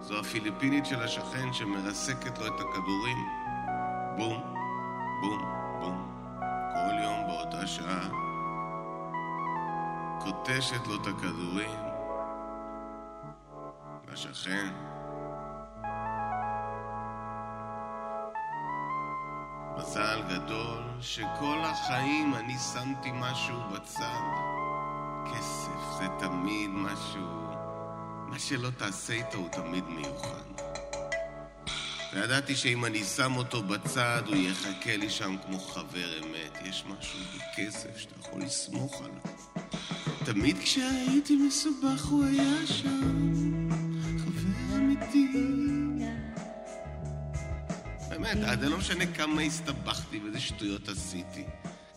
זו 0.00 0.20
הפיליפינית 0.20 0.86
של 0.86 1.02
השכן 1.02 1.52
שמרסקת 1.52 2.38
לו 2.38 2.46
את 2.46 2.60
הכדורים. 2.60 3.28
בום, 4.16 4.54
בום, 5.20 5.42
בום. 5.80 6.12
כל 6.72 7.02
יום 7.02 7.26
באותה 7.26 7.66
שעה. 7.66 8.08
קוטשת 10.20 10.86
לו 10.86 10.94
את 10.94 11.06
הכדורים. 11.06 11.78
לשכן. 14.12 14.68
מזל 19.76 20.22
גדול 20.28 20.82
שכל 21.00 21.58
החיים 21.64 22.34
אני 22.34 22.54
שמתי 22.58 23.10
משהו 23.14 23.60
בצד. 23.72 24.51
זה 26.02 26.08
תמיד 26.20 26.70
משהו... 26.70 27.26
מה 28.28 28.38
שלא 28.38 28.70
תעשה 28.70 29.12
איתו 29.12 29.38
הוא 29.38 29.48
תמיד 29.48 29.84
מיוחד. 29.84 30.62
וידעתי 32.14 32.56
שאם 32.56 32.84
אני 32.84 33.04
שם 33.04 33.36
אותו 33.36 33.62
בצד, 33.62 34.22
הוא 34.26 34.36
יחכה 34.36 34.96
לי 34.96 35.10
שם 35.10 35.36
כמו 35.46 35.58
חבר 35.58 36.18
אמת. 36.18 36.58
יש 36.64 36.84
משהו 36.86 37.18
בכסף 37.34 37.96
שאתה 37.96 38.14
יכול 38.20 38.42
לסמוך 38.42 39.02
עליו. 39.02 39.66
תמיד 40.24 40.58
כשהייתי 40.58 41.36
מסובך 41.36 42.04
הוא 42.04 42.24
היה 42.24 42.66
שם, 42.66 43.68
חבר 44.18 44.76
אמיתי. 44.76 45.28
באמת, 48.08 48.60
זה 48.60 48.68
לא 48.68 48.78
משנה 48.78 49.06
כמה 49.06 49.42
הסתבכתי 49.42 50.18
ואיזה 50.18 50.40
שטויות 50.40 50.88
עשיתי. 50.88 51.44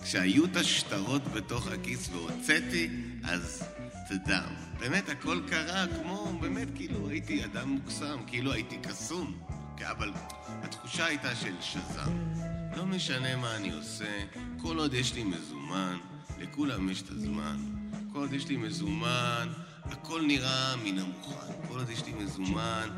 כשהיו 0.03 0.45
את 0.45 0.55
השטרות 0.55 1.21
בתוך 1.33 1.67
הכיס 1.67 2.09
והוצאתי, 2.11 2.89
אז 3.23 3.63
תדע. 4.09 4.41
באמת, 4.79 5.09
הכל 5.09 5.41
קרה 5.47 5.85
כמו, 5.87 6.37
באמת, 6.41 6.67
כאילו 6.75 7.09
הייתי 7.09 7.45
אדם 7.45 7.69
מוקסם, 7.69 8.19
כאילו 8.27 8.53
הייתי 8.53 8.77
קסום. 8.77 9.37
אבל 9.83 10.11
התחושה 10.47 11.05
הייתה 11.05 11.35
של 11.35 11.53
שזם. 11.61 12.11
לא 12.75 12.85
משנה 12.85 13.35
מה 13.35 13.55
אני 13.55 13.71
עושה, 13.71 14.23
כל 14.61 14.77
עוד 14.77 14.93
יש 14.93 15.13
לי 15.13 15.23
מזומן, 15.23 15.97
לכולם 16.39 16.89
יש 16.89 17.01
את 17.01 17.09
הזמן. 17.09 17.57
כל 18.13 18.19
עוד 18.19 18.33
יש 18.33 18.47
לי 18.47 18.57
מזומן, 18.57 19.47
הכל 19.83 20.21
נראה 20.27 20.75
מן 20.75 20.99
המוכן. 20.99 21.53
כל 21.67 21.79
עוד 21.79 21.89
יש 21.89 22.05
לי 22.05 22.13
מזומן, 22.13 22.89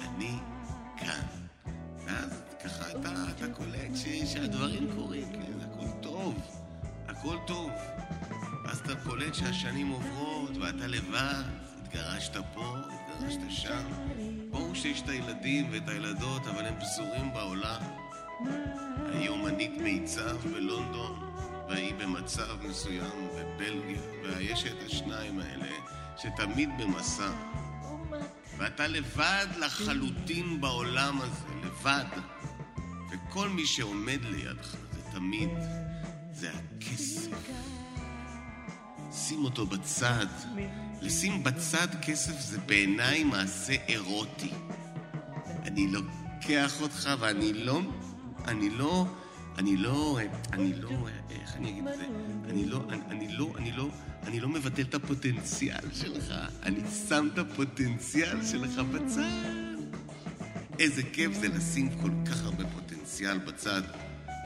אני 0.00 0.38
כאן. 0.96 1.26
ואז 2.06 2.42
ככה 2.64 2.90
אתה, 2.90 3.24
אתה 3.30 3.54
קולט 3.54 3.96
ש, 3.96 4.32
שהדברים 4.32 4.88
קורים, 4.94 5.32
כן, 5.32 5.60
הכל 5.60 5.86
טוב, 6.02 6.34
הכל 7.08 7.36
טוב. 7.46 7.70
ואז 8.72 8.80
אתה 8.80 8.94
קולט 9.04 9.34
שהשנים 9.34 9.88
עוברות 9.88 10.56
ואתה 10.56 10.86
לבד, 10.86 11.42
התגרשת 11.82 12.36
פה, 12.54 12.76
התגרשת 12.90 13.40
שם. 13.48 13.84
ברור 14.50 14.74
שיש 14.74 15.02
את 15.02 15.08
הילדים 15.08 15.68
ואת 15.72 15.88
הילדות, 15.88 16.46
אבל 16.46 16.66
הם 16.66 16.74
פזורים 16.80 17.32
בעולם. 17.34 17.80
ההיא 19.08 19.28
אומנית 19.28 19.70
מיצב 19.80 20.36
בלונדון, 20.36 21.34
וההיא 21.68 21.94
במצב 21.94 22.56
מסוים 22.62 23.28
בבלגיה, 23.36 24.00
ויש 24.22 24.66
את 24.66 24.86
השניים 24.86 25.40
האלה 25.40 25.72
שתמיד 26.16 26.70
במסע. 26.78 27.30
ואתה 28.58 28.86
לבד 28.86 29.46
לחלוטין 29.60 30.60
בעולם 30.60 31.20
הזה, 31.20 31.66
לבד. 31.66 32.20
וכל 33.10 33.48
מי 33.48 33.66
שעומד 33.66 34.20
לידך 34.24 34.76
זה 34.92 35.00
תמיד, 35.12 35.50
זה 36.32 36.50
הכסף. 36.50 37.71
שים 39.12 39.44
אותו 39.44 39.66
בצד. 39.66 40.26
לשים 41.00 41.44
בצד 41.44 41.88
כסף 42.02 42.40
זה 42.40 42.58
בעיניי 42.58 43.24
מעשה 43.24 43.72
אירוטי. 43.88 44.50
אני 45.62 45.86
לוקח 45.86 46.80
אותך 46.80 47.10
ואני 47.20 47.52
לא, 47.52 47.80
אני 48.48 48.70
לא 48.70 49.06
אני 49.58 49.76
לא, 49.76 50.18
אני 50.52 50.74
לא, 50.74 50.90
איך 51.30 51.56
אני 51.56 51.70
אגיד 51.70 51.88
את 51.88 51.98
זה? 51.98 52.04
אני 52.48 52.66
לא, 52.66 52.80
אני, 53.10 53.28
לא, 53.28 53.52
אני 53.58 53.72
לא, 53.72 53.88
אני 54.22 54.40
לא 54.40 54.48
מבטל 54.48 54.82
את 54.82 54.94
הפוטנציאל 54.94 55.92
שלך, 55.92 56.34
אני 56.62 56.80
שם 57.08 57.28
את 57.32 57.38
הפוטנציאל 57.38 58.46
שלך 58.46 58.78
בצד. 58.78 59.76
איזה 60.78 61.02
כיף 61.02 61.32
זה 61.32 61.48
לשים 61.48 61.88
כל 62.00 62.10
כך 62.30 62.44
הרבה 62.44 62.64
פוטנציאל 62.64 63.38
בצד. 63.38 63.82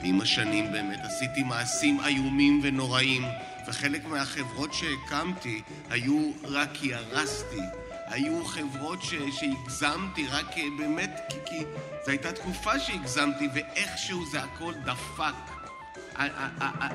ועם 0.01 0.21
השנים 0.21 0.73
באמת 0.73 1.01
עשיתי 1.03 1.43
מעשים 1.43 2.01
איומים 2.01 2.61
ונוראים, 2.63 3.25
וחלק 3.67 4.05
מהחברות 4.05 4.75
שהקמתי 4.75 5.63
היו 5.91 6.31
רק 6.45 6.69
כי 6.73 6.95
הרסתי. 6.95 7.61
היו 8.07 8.45
חברות 8.45 8.99
שהגזמתי 9.03 10.27
רק 10.29 10.55
באמת 10.79 11.21
כי, 11.29 11.37
כי 11.47 11.65
זו 12.05 12.11
הייתה 12.11 12.33
תקופה 12.33 12.79
שהגזמתי 12.79 13.49
ואיכשהו 13.55 14.27
זה 14.27 14.43
הכל 14.43 14.75
דפק. 14.85 15.35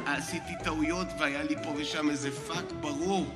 עשיתי 0.05 0.53
טעויות 0.63 1.08
והיה 1.20 1.43
לי 1.43 1.55
פה 1.63 1.70
ושם 1.77 2.10
איזה 2.10 2.31
פאק 2.31 2.72
ברור, 2.79 3.36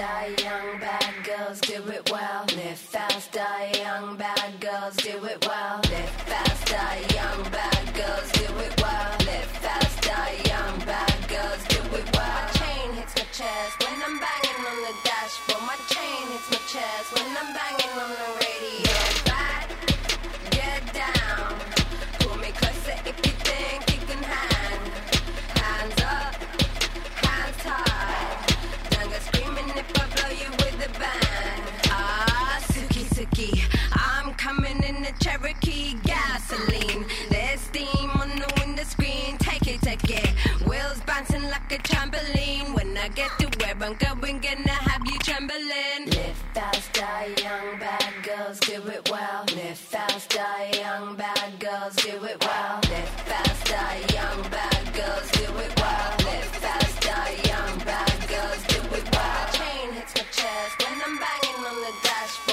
Die 0.00 0.34
young, 0.42 0.80
bad 0.80 1.14
girls 1.24 1.60
do 1.60 1.74
it 1.90 2.10
well. 2.10 2.44
Live 2.56 2.78
fast, 2.78 3.32
die 3.32 3.72
young, 3.76 4.16
bad 4.16 4.60
girls 4.60 4.96
do 4.96 5.14
it 5.24 5.46
well. 5.46 5.80
Live 5.90 6.16
fast, 6.28 6.66
die 6.66 7.02
young, 7.14 7.42
bad 7.50 7.84
girls 7.94 8.32
do 8.32 8.46
it 8.66 8.74
well. 8.80 9.12
Live 9.28 9.52
fast, 9.64 10.02
die 10.02 10.36
young, 10.52 10.78
bad 10.86 11.18
girls 11.28 11.62
do 11.68 11.80
it 11.98 12.08
well. 12.16 12.34
My 12.36 12.50
chain 12.60 12.92
hits 12.98 13.14
my 13.16 13.26
chest 13.38 13.74
when 13.82 13.96
I'm 14.06 14.16
banging 14.24 14.60
on 14.70 14.78
the 14.86 14.94
dashboard. 15.04 15.62
My 15.70 15.76
chain 15.92 16.22
hits 16.32 16.48
my 16.50 16.60
chest 16.72 17.06
when 17.14 17.28
I'm 17.40 17.50
banging 17.58 17.94
on 18.02 18.10
the 18.20 18.28
radio. 18.40 19.29
Suki, 33.30 33.62
I'm 33.92 34.34
coming 34.34 34.82
in 34.82 35.02
the 35.02 35.12
Cherokee 35.20 35.94
gasoline. 36.04 37.04
There's 37.30 37.60
steam 37.60 38.10
on 38.10 38.28
the 38.28 38.52
window 38.58 38.82
screen. 38.84 39.36
Take 39.38 39.66
it, 39.66 39.80
take 39.82 40.08
it. 40.10 40.30
Wheels 40.66 41.00
bouncing 41.06 41.42
like 41.44 41.72
a 41.72 41.78
trampoline. 41.78 42.74
When 42.74 42.96
I 42.96 43.08
get 43.08 43.30
to 43.38 43.46
where 43.58 43.74
I'm 43.80 43.96
going, 43.96 44.40
gonna 44.40 44.70
have 44.70 45.06
you 45.06 45.18
trembling. 45.18 46.06
Live 46.06 46.36
fast, 46.54 46.92
die 46.92 47.34
young, 47.42 47.78
bad 47.78 48.14
girls 48.22 48.60
do 48.60 48.82
it 48.88 49.10
well. 49.10 49.44
Live 49.54 49.78
fast, 49.78 50.30
die 50.30 50.70
young, 50.74 51.16
bad 51.16 51.58
girls 51.58 51.96
do 51.96 52.24
it 52.24 52.44
well. 52.44 52.80
Live 52.88 53.08
fast, 53.28 53.64
die 53.66 54.02
young, 54.14 54.42
bad 54.50 54.94
girls 54.94 55.30
do 55.32 55.44
it 55.58 55.80
well. 55.80 56.14
Live 56.18 56.52
fast, 56.62 57.00
die 57.02 57.36
young, 57.44 57.78
bad 57.84 58.28
girls 58.28 58.62
do 58.68 58.80
it 58.96 59.06
well. 59.12 59.46
Chain 59.52 59.92
hits 59.92 60.14
my 60.16 60.22
chest 60.32 60.82
when 60.82 61.00
I'm 61.02 61.18
banging 61.18 61.64
on 61.66 61.76
the 61.82 61.92
dashboard. 62.02 62.49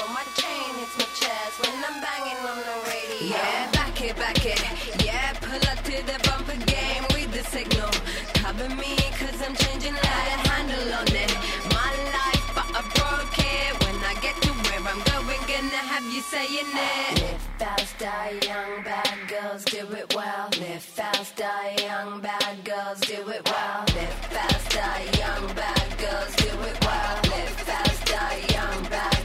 When 1.60 1.74
I'm 1.84 1.98
banging 2.00 2.42
on 2.50 2.58
the 2.68 2.76
radio. 2.86 3.36
Yeah, 3.36 3.70
back 3.72 4.00
it, 4.02 4.16
back 4.16 4.44
it. 4.44 4.60
Yeah, 5.04 5.32
pull 5.40 5.62
up 5.70 5.78
to 5.88 5.96
the 6.10 6.18
bumper 6.26 6.58
game 6.66 7.04
with 7.14 7.30
the 7.32 7.44
signal. 7.50 7.90
Cover 8.34 8.68
me, 8.76 8.94
cause 9.18 9.38
I'm 9.42 9.54
changing 9.54 9.94
light 9.94 10.30
a 10.34 10.38
handle 10.48 10.88
on 11.00 11.08
it. 11.08 11.32
My 11.74 11.90
life, 12.18 12.46
but 12.54 12.68
I 12.78 12.82
broke 12.94 13.38
it. 13.38 13.70
When 13.84 13.96
I 14.10 14.14
get 14.22 14.36
to 14.46 14.52
where 14.66 14.82
I'm 14.86 15.00
going, 15.10 15.42
gonna 15.50 15.82
have 15.92 16.06
you 16.14 16.22
saying 16.22 16.70
it. 16.70 17.22
Live 17.22 17.42
fast, 17.58 17.98
die 17.98 18.38
young, 18.46 18.82
bad 18.84 19.18
girls 19.28 19.64
do 19.64 19.82
it 20.00 20.14
well. 20.14 20.48
Live 20.60 20.82
fast, 20.82 21.36
die 21.36 21.76
young, 21.82 22.20
bad 22.20 22.56
girls 22.64 23.00
do 23.00 23.18
it 23.28 23.42
well. 23.50 23.84
Live 23.96 24.20
fast, 24.30 24.70
die 24.70 25.06
young, 25.18 25.46
bad 25.54 25.88
girls 25.98 26.34
do 26.36 26.50
it 26.70 26.78
well. 26.84 27.14
Live 27.34 27.56
fast, 27.66 28.04
die 28.06 28.42
young, 28.54 28.82
bad 28.90 29.17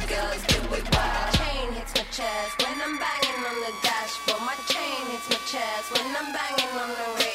chest 2.14 2.62
when 2.62 2.78
I'm 2.80 2.96
banging 3.00 3.42
on 3.50 3.58
the 3.66 3.74
dashboard. 3.82 4.42
My 4.46 4.54
chain 4.70 5.02
hits 5.10 5.28
my 5.32 5.36
chest 5.50 5.90
when 5.94 6.06
I'm 6.16 6.30
banging 6.30 6.74
on 6.78 6.90
the 6.90 7.08
radio. 7.18 7.33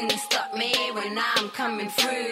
Is 0.00 0.06
gonna 0.06 0.18
stop 0.18 0.54
me 0.54 0.72
when 0.94 1.18
I'm 1.36 1.50
coming 1.50 1.90
through? 1.90 2.29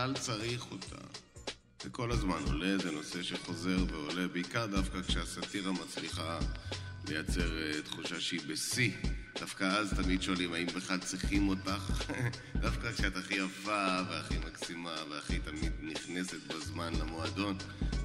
בכלל 0.00 0.14
צריך 0.14 0.70
אותה? 0.70 0.96
זה 1.82 1.90
כל 1.90 2.12
הזמן 2.12 2.42
עולה, 2.46 2.78
זה 2.78 2.90
נושא 2.90 3.22
שחוזר 3.22 3.84
ועולה, 3.90 4.28
בעיקר 4.28 4.66
דווקא 4.66 5.02
כשהסאטירה 5.02 5.72
מצליחה 5.72 6.38
לייצר 7.08 7.62
אה, 7.62 7.82
תחושה 7.82 8.20
שהיא 8.20 8.40
בשיא. 8.48 8.90
דווקא 9.40 9.64
אז 9.64 9.94
תמיד 9.94 10.22
שואלים 10.22 10.52
האם 10.52 10.66
בכלל 10.66 10.98
צריכים 10.98 11.48
אותך. 11.48 12.12
דווקא 12.62 12.92
כשאת 12.92 13.16
הכי 13.16 13.34
יפה 13.34 13.96
והכי 14.10 14.38
מקסימה 14.38 14.94
והכי 15.10 15.38
תמיד 15.38 15.72
נכנסת 15.82 16.54
בזמן 16.54 16.92
למועדון, 16.94 17.56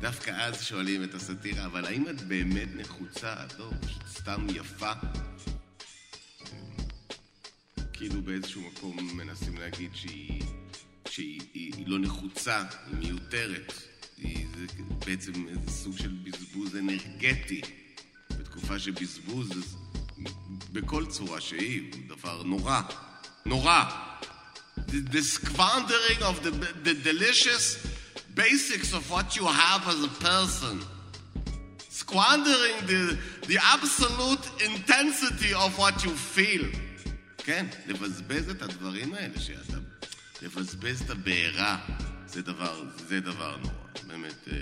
דווקא 0.02 0.32
אז 0.32 0.64
שואלים 0.64 1.04
את 1.04 1.14
הסאטירה, 1.14 1.66
אבל 1.66 1.86
האם 1.86 2.10
את 2.10 2.22
באמת 2.22 2.70
נחוצה? 2.76 3.34
את 3.46 3.60
לא 3.60 3.70
סתם 4.08 4.48
יפה? 4.50 4.92
כאילו 7.94 8.22
באיזשהו 8.22 8.62
מקום 8.62 9.18
מנסים 9.18 9.58
להגיד 9.58 9.92
שהיא, 9.94 10.42
שהיא 11.10 11.42
היא, 11.54 11.74
היא 11.78 11.88
לא 11.88 12.00
נחוצה, 12.00 12.64
היא 12.88 12.96
מיותרת. 13.00 13.74
היא, 14.18 14.48
זה 14.58 14.66
בעצם 15.06 15.48
איזה 15.48 15.72
סוג 15.72 15.98
של 15.98 16.12
בזבוז 16.24 16.76
אנרגטי. 16.76 17.62
בתקופה 18.30 18.80
שבזבוז, 18.80 19.50
בכל 20.72 21.06
צורה 21.06 21.42
שהיא, 21.42 21.94
הוא 21.94 22.18
דבר 22.18 22.44
נורא. 22.44 22.82
נורא. 23.46 23.84
The, 24.78 25.00
the 25.12 25.24
squandering 25.24 26.22
of 26.22 26.44
the, 26.44 26.52
the 26.84 26.94
delicious 26.94 27.66
basics 28.36 28.94
of 28.94 29.10
what 29.10 29.36
you 29.36 29.46
have 29.46 29.88
as 29.88 30.04
a 30.04 30.14
person. 30.32 30.82
Squandering 31.90 32.78
the, 32.92 33.18
the 33.48 33.58
absolute 33.76 34.46
intensity 34.70 35.54
of 35.54 35.78
what 35.78 36.04
you 36.04 36.12
feel. 36.12 36.66
כן, 37.38 37.66
לבזבז 37.88 38.50
את 38.50 38.62
הדברים 38.62 39.14
האלה 39.14 39.40
שאתה... 39.40 39.75
לבזבז 40.42 41.02
את 41.02 41.10
הבעירה, 41.10 41.78
זה 42.28 42.42
דבר, 42.42 42.84
זה 43.08 43.20
דבר 43.20 43.58
נורא, 43.58 44.08
באמת. 44.08 44.48
אה, 44.52 44.60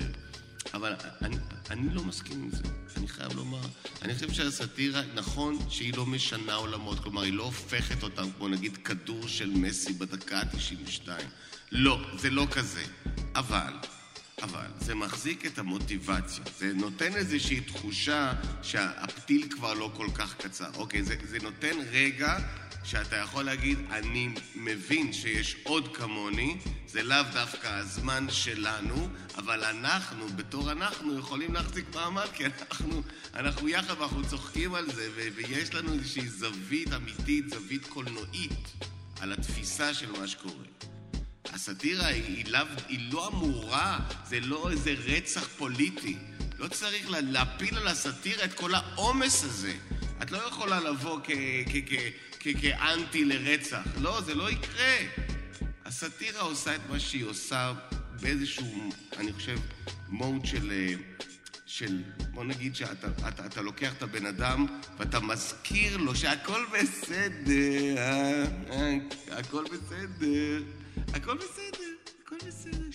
אבל 0.73 0.95
אני, 1.21 1.36
אני 1.69 1.93
לא 1.93 2.03
מסכים 2.03 2.43
עם 2.43 2.49
זה, 2.49 2.63
אני 2.97 3.07
חייב 3.07 3.33
לומר. 3.33 3.62
אני 4.01 4.13
חושב 4.13 4.33
שהסאטירה, 4.33 5.01
נכון 5.13 5.57
שהיא 5.69 5.93
לא 5.97 6.05
משנה 6.05 6.53
עולמות, 6.53 6.99
כלומר, 6.99 7.21
היא 7.21 7.33
לא 7.33 7.43
הופכת 7.43 8.03
אותם 8.03 8.27
כמו 8.38 8.47
נגיד 8.47 8.77
כדור 8.77 9.27
של 9.27 9.49
מסי 9.49 9.93
בדקה 9.93 10.39
ה-92. 10.39 11.09
לא, 11.71 11.99
זה 12.17 12.29
לא 12.29 12.47
כזה. 12.51 12.83
אבל, 13.36 13.73
אבל, 14.41 14.65
זה 14.79 14.95
מחזיק 14.95 15.45
את 15.45 15.59
המוטיבציה. 15.59 16.43
זה 16.57 16.73
נותן 16.73 17.15
איזושהי 17.15 17.62
תחושה 17.62 18.33
שהפתיל 18.63 19.47
כבר 19.49 19.73
לא 19.73 19.91
כל 19.95 20.07
כך 20.13 20.36
קצר. 20.38 20.69
אוקיי, 20.75 21.03
זה, 21.03 21.15
זה 21.23 21.38
נותן 21.39 21.75
רגע 21.91 22.38
שאתה 22.84 23.15
יכול 23.15 23.43
להגיד, 23.43 23.80
אני 23.91 24.30
מבין 24.56 25.13
שיש 25.13 25.56
עוד 25.63 25.96
כמוני, 25.98 26.58
זה 26.88 27.04
לאו 27.04 27.24
דווקא 27.34 27.67
הזמן 27.67 28.28
שלנו, 28.30 29.10
אבל 29.36 29.63
אנחנו, 29.63 30.28
בתור 30.28 30.72
אנחנו, 30.72 31.19
יכולים 31.19 31.54
להחזיק 31.54 31.86
מעמד, 31.96 32.28
כי 32.34 32.43
אנחנו, 32.46 33.02
אנחנו 33.34 33.69
יחד 33.69 34.00
ואנחנו 34.00 34.28
צוחקים 34.30 34.76
על 34.76 34.91
זה, 34.91 35.10
ו- 35.15 35.28
ויש 35.36 35.74
לנו 35.74 35.93
איזושהי 35.93 36.28
זווית 36.30 36.93
אמיתית, 36.93 37.50
זווית 37.50 37.86
קולנועית, 37.88 38.86
על 39.19 39.34
התפיסה 39.34 39.93
של 39.93 40.12
מה 40.19 40.28
שקורה. 40.28 40.65
הסאטירה 41.54 42.08
היא, 42.08 42.24
היא, 42.24 42.46
לאו, 42.48 42.65
היא 42.88 43.12
לא 43.12 43.28
אמורה, 43.28 44.00
זה 44.26 44.39
לא 44.39 44.72
איזה 44.72 44.96
רצח 45.06 45.48
פוליטי. 45.58 46.17
לא 46.60 46.67
צריך 46.67 47.10
לה, 47.10 47.22
להפיל 47.22 47.78
על 47.78 47.88
הסאטירה 47.88 48.46
את 48.46 48.54
כל 48.54 48.76
העומס 48.76 49.43
הזה. 49.43 49.74
את 50.23 50.31
לא 50.31 50.38
יכולה 50.38 50.79
לבוא 50.79 51.19
כאנטי 52.62 53.25
לרצח. 53.25 53.81
לא, 54.01 54.21
זה 54.21 54.36
לא 54.36 54.51
יקרה. 54.51 54.97
הסאטירה 55.86 56.41
עושה 56.41 56.75
את 56.75 56.81
מה 56.89 56.99
שהיא 56.99 57.25
עושה 57.25 57.73
באיזשהו, 58.21 58.89
אני 59.17 59.33
חושב, 59.33 59.59
מוד 60.09 60.45
של... 60.45 60.71
אה, 60.71 60.93
של, 61.65 62.01
בוא 62.33 62.43
נגיד 62.43 62.75
שאתה 62.75 63.07
אתה, 63.27 63.45
אתה 63.45 63.62
לוקח 63.62 63.93
את 63.93 64.03
הבן 64.03 64.25
אדם 64.25 64.65
ואתה 64.99 65.19
מזכיר 65.19 65.97
לו 65.97 66.15
שהכל 66.15 66.65
בסדר, 66.73 67.95
הכל 69.31 69.63
בסדר, 69.63 70.63
הכל 71.13 71.38
בסדר, 71.38 71.93
הכל 72.25 72.38
בסדר, 72.38 72.91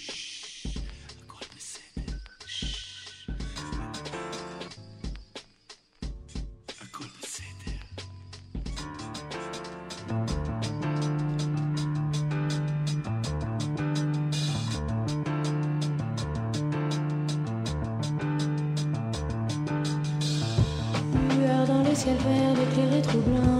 ciel 22.09 22.17
vert 22.25 22.63
éclairé 22.63 23.03
trop 23.03 23.58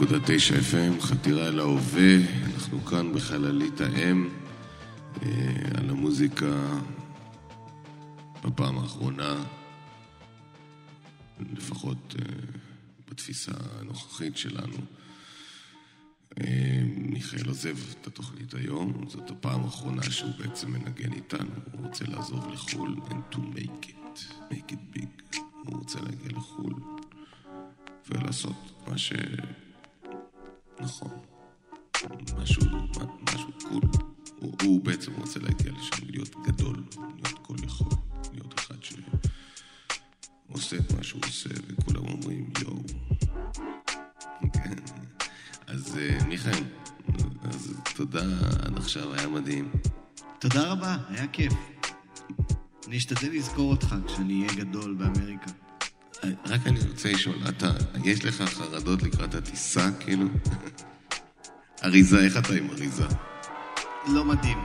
FM, 0.00 1.00
חתירה 1.00 1.48
אל 1.48 1.60
ההווה, 1.60 2.16
אנחנו 2.54 2.84
כאן 2.84 3.12
בחללית 3.12 3.80
האם, 3.80 4.28
אה, 5.22 5.28
על 5.78 5.90
המוזיקה 5.90 6.80
בפעם 8.44 8.78
האחרונה, 8.78 9.44
לפחות 11.52 12.14
אה, 12.18 12.34
בתפיסה 13.10 13.52
הנוכחית 13.80 14.36
שלנו. 14.36 14.76
אה, 16.40 16.82
מיכאל 16.96 17.48
עוזב 17.48 17.76
את 17.90 18.06
התוכנית 18.06 18.54
היום, 18.54 19.04
זאת 19.08 19.30
הפעם 19.30 19.64
האחרונה 19.64 20.02
שהוא 20.02 20.32
בעצם 20.38 20.72
מנגן 20.72 21.12
איתנו, 21.12 21.50
הוא 21.72 21.86
רוצה 21.86 22.04
לעזוב 22.04 22.48
לחו"ל 22.52 22.96
and 23.08 23.34
to 23.34 23.38
make 23.38 23.86
it, 23.86 24.18
make 24.50 24.72
it 24.72 24.98
big. 24.98 25.36
הוא 25.64 25.78
רוצה 25.78 26.00
להגיע 26.00 26.38
לחו"ל 26.38 26.74
ולעשות 28.10 28.84
מה 28.88 28.98
ש... 28.98 29.12
נכון. 30.80 31.10
משהו, 32.42 32.62
משהו 33.34 33.50
קול. 33.68 33.80
הוא, 34.38 34.54
הוא 34.62 34.84
בעצם 34.84 35.12
רוצה 35.18 35.40
להגיע 35.40 35.72
לשם, 35.72 36.06
להיות 36.10 36.36
גדול, 36.46 36.84
להיות 37.14 37.38
כל 37.42 37.54
יכול, 37.64 37.88
להיות 38.32 38.54
אחד 38.58 38.74
שעושה 40.48 40.76
את 40.76 40.92
מה 40.92 41.02
שהוא 41.02 41.22
עושה, 41.26 41.50
וכולם 41.68 42.06
אומרים 42.08 42.50
יואו. 42.62 42.82
כן. 44.52 44.76
אז 45.66 45.98
אה, 45.98 46.18
מיכאל, 46.26 46.64
אז 47.42 47.74
תודה 47.96 48.24
עד 48.62 48.76
עכשיו, 48.76 49.14
היה 49.14 49.28
מדהים. 49.28 49.70
תודה 50.38 50.72
רבה, 50.72 50.96
היה 51.08 51.26
כיף. 51.26 51.52
אני 52.86 52.96
אשתדל 52.96 53.32
לזכור 53.32 53.70
אותך 53.70 53.94
כשאני 54.06 54.46
אהיה 54.46 54.64
גדול 54.64 54.94
באמריקה. 54.94 55.50
רק 56.24 56.66
אני 56.66 56.80
רוצה 56.88 57.12
לשאול, 57.12 57.36
אתה, 57.48 57.72
יש 58.04 58.24
לך 58.24 58.42
חרדות 58.42 59.02
לקראת 59.02 59.34
הטיסה, 59.34 59.90
כאילו? 60.00 60.26
אריזה, 61.84 62.24
איך 62.24 62.36
אתה 62.36 62.54
עם 62.54 62.70
אריזה? 62.70 63.06
לא 64.08 64.24
מדהים, 64.24 64.58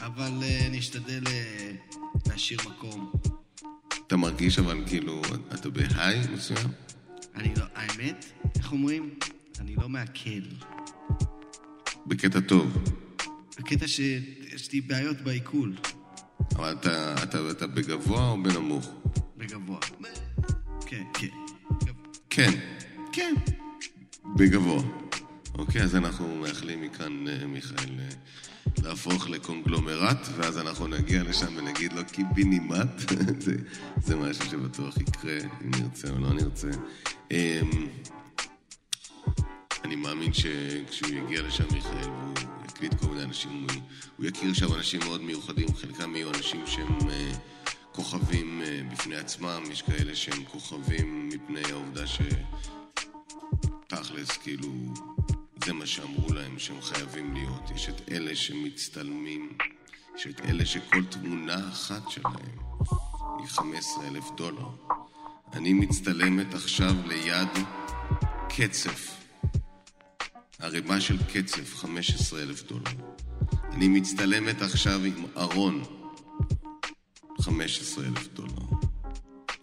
אבל 0.00 0.32
uh, 0.40 0.66
אני 0.66 0.78
אשתדל 0.78 1.22
uh, 1.24 1.98
להשאיר 2.30 2.58
מקום. 2.66 3.12
אתה 4.06 4.16
מרגיש 4.16 4.58
אבל 4.58 4.78
כאילו, 4.86 5.22
אתה 5.54 5.70
בהיי 5.70 6.20
מסוים? 6.34 6.68
אני 7.34 7.54
לא, 7.56 7.64
האמת, 7.74 8.24
איך 8.58 8.72
אומרים? 8.72 9.14
אני 9.60 9.76
לא 9.76 9.88
מעכל. 9.88 10.44
בקטע 12.06 12.40
טוב. 12.40 12.84
בקטע 13.58 13.88
שיש 13.88 14.72
לי 14.72 14.80
בעיות 14.80 15.20
בעיכול. 15.20 15.76
אבל 16.56 16.72
אתה, 16.72 17.14
אתה, 17.22 17.50
אתה 17.50 17.66
בגבוה 17.66 18.28
או 18.28 18.42
בנמוך? 18.42 18.90
בגבוה. 19.36 19.78
כן, 20.86 21.02
כן. 21.14 21.26
כן. 22.30 22.50
כן. 23.12 23.34
בגבוה. 24.36 24.82
אוקיי, 25.58 25.82
אז 25.82 25.96
אנחנו 25.96 26.36
מאחלים 26.36 26.82
מכאן, 26.82 27.28
אה, 27.28 27.46
מיכאל, 27.46 27.90
אה, 27.98 28.08
להפוך 28.82 29.28
לקונגלומרט, 29.28 30.28
ואז 30.36 30.58
אנחנו 30.58 30.86
נגיע 30.86 31.22
לשם 31.22 31.56
ונגיד 31.56 31.92
לו 31.92 32.02
קיבינימט. 32.12 33.00
זה, 33.44 33.54
זה 33.96 34.16
משהו 34.16 34.44
שבטוח 34.44 34.96
יקרה, 34.96 35.38
אם 35.64 35.70
נרצה 35.80 36.10
או 36.10 36.18
לא 36.18 36.32
נרצה. 36.32 36.70
אמ, 37.30 37.70
אני 39.84 39.96
מאמין 39.96 40.32
שכשהוא 40.32 41.10
יגיע 41.10 41.42
לשם, 41.42 41.64
מיכאל, 41.72 42.10
והוא 42.10 42.34
יקליט 42.68 42.94
כל 42.94 43.06
מיני 43.06 43.22
אנשים, 43.22 43.50
הוא, 43.52 43.80
הוא 44.16 44.26
יכיר 44.26 44.52
שם 44.52 44.74
אנשים 44.74 45.00
מאוד 45.04 45.22
מיוחדים, 45.22 45.74
חלקם 45.74 46.16
יהיו 46.16 46.30
אנשים 46.30 46.60
שהם... 46.66 46.98
כוכבים 47.94 48.62
אה, 48.62 48.80
בפני 48.92 49.16
עצמם, 49.16 49.62
יש 49.70 49.82
כאלה 49.82 50.16
שהם 50.16 50.44
כוכבים 50.44 51.28
מפני 51.28 51.62
העובדה 51.70 52.04
שתכלס, 53.86 54.36
כאילו, 54.42 54.68
זה 55.64 55.72
מה 55.72 55.86
שאמרו 55.86 56.32
להם 56.32 56.58
שהם 56.58 56.80
חייבים 56.82 57.34
להיות. 57.34 57.70
יש 57.74 57.88
את 57.88 58.08
אלה 58.10 58.36
שמצטלמים, 58.36 59.58
יש 60.16 60.26
את 60.26 60.40
אלה 60.40 60.66
שכל 60.66 61.04
תמונה 61.04 61.68
אחת 61.68 62.10
שלהם 62.10 62.58
היא 63.38 63.46
15 63.48 64.08
אלף 64.08 64.24
דולר. 64.36 64.68
אני 65.52 65.72
מצטלמת 65.72 66.54
עכשיו 66.54 66.94
ליד 67.06 67.48
קצף. 68.48 69.16
ערימה 70.60 71.00
של 71.00 71.16
קצף, 71.32 71.74
15 71.74 72.42
אלף 72.42 72.62
דולר. 72.62 72.90
אני 73.72 73.88
מצטלמת 73.88 74.62
עכשיו 74.62 75.04
עם 75.04 75.24
ארון. 75.36 76.03
15 77.40 78.04
אלף 78.04 78.28
דולר. 78.34 78.66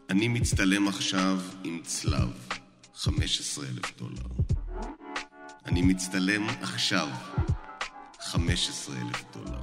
אני 0.09 0.27
מצטלם 0.27 0.87
עכשיו 0.87 1.39
עם 1.63 1.79
צלב, 1.83 2.29
15 2.95 3.65
אלף 3.65 3.97
דולר. 3.97 4.27
אני 5.65 5.81
מצטלם 5.81 6.47
עכשיו, 6.61 7.07
15 8.19 8.95
אלף 8.95 9.23
דולר. 9.33 9.61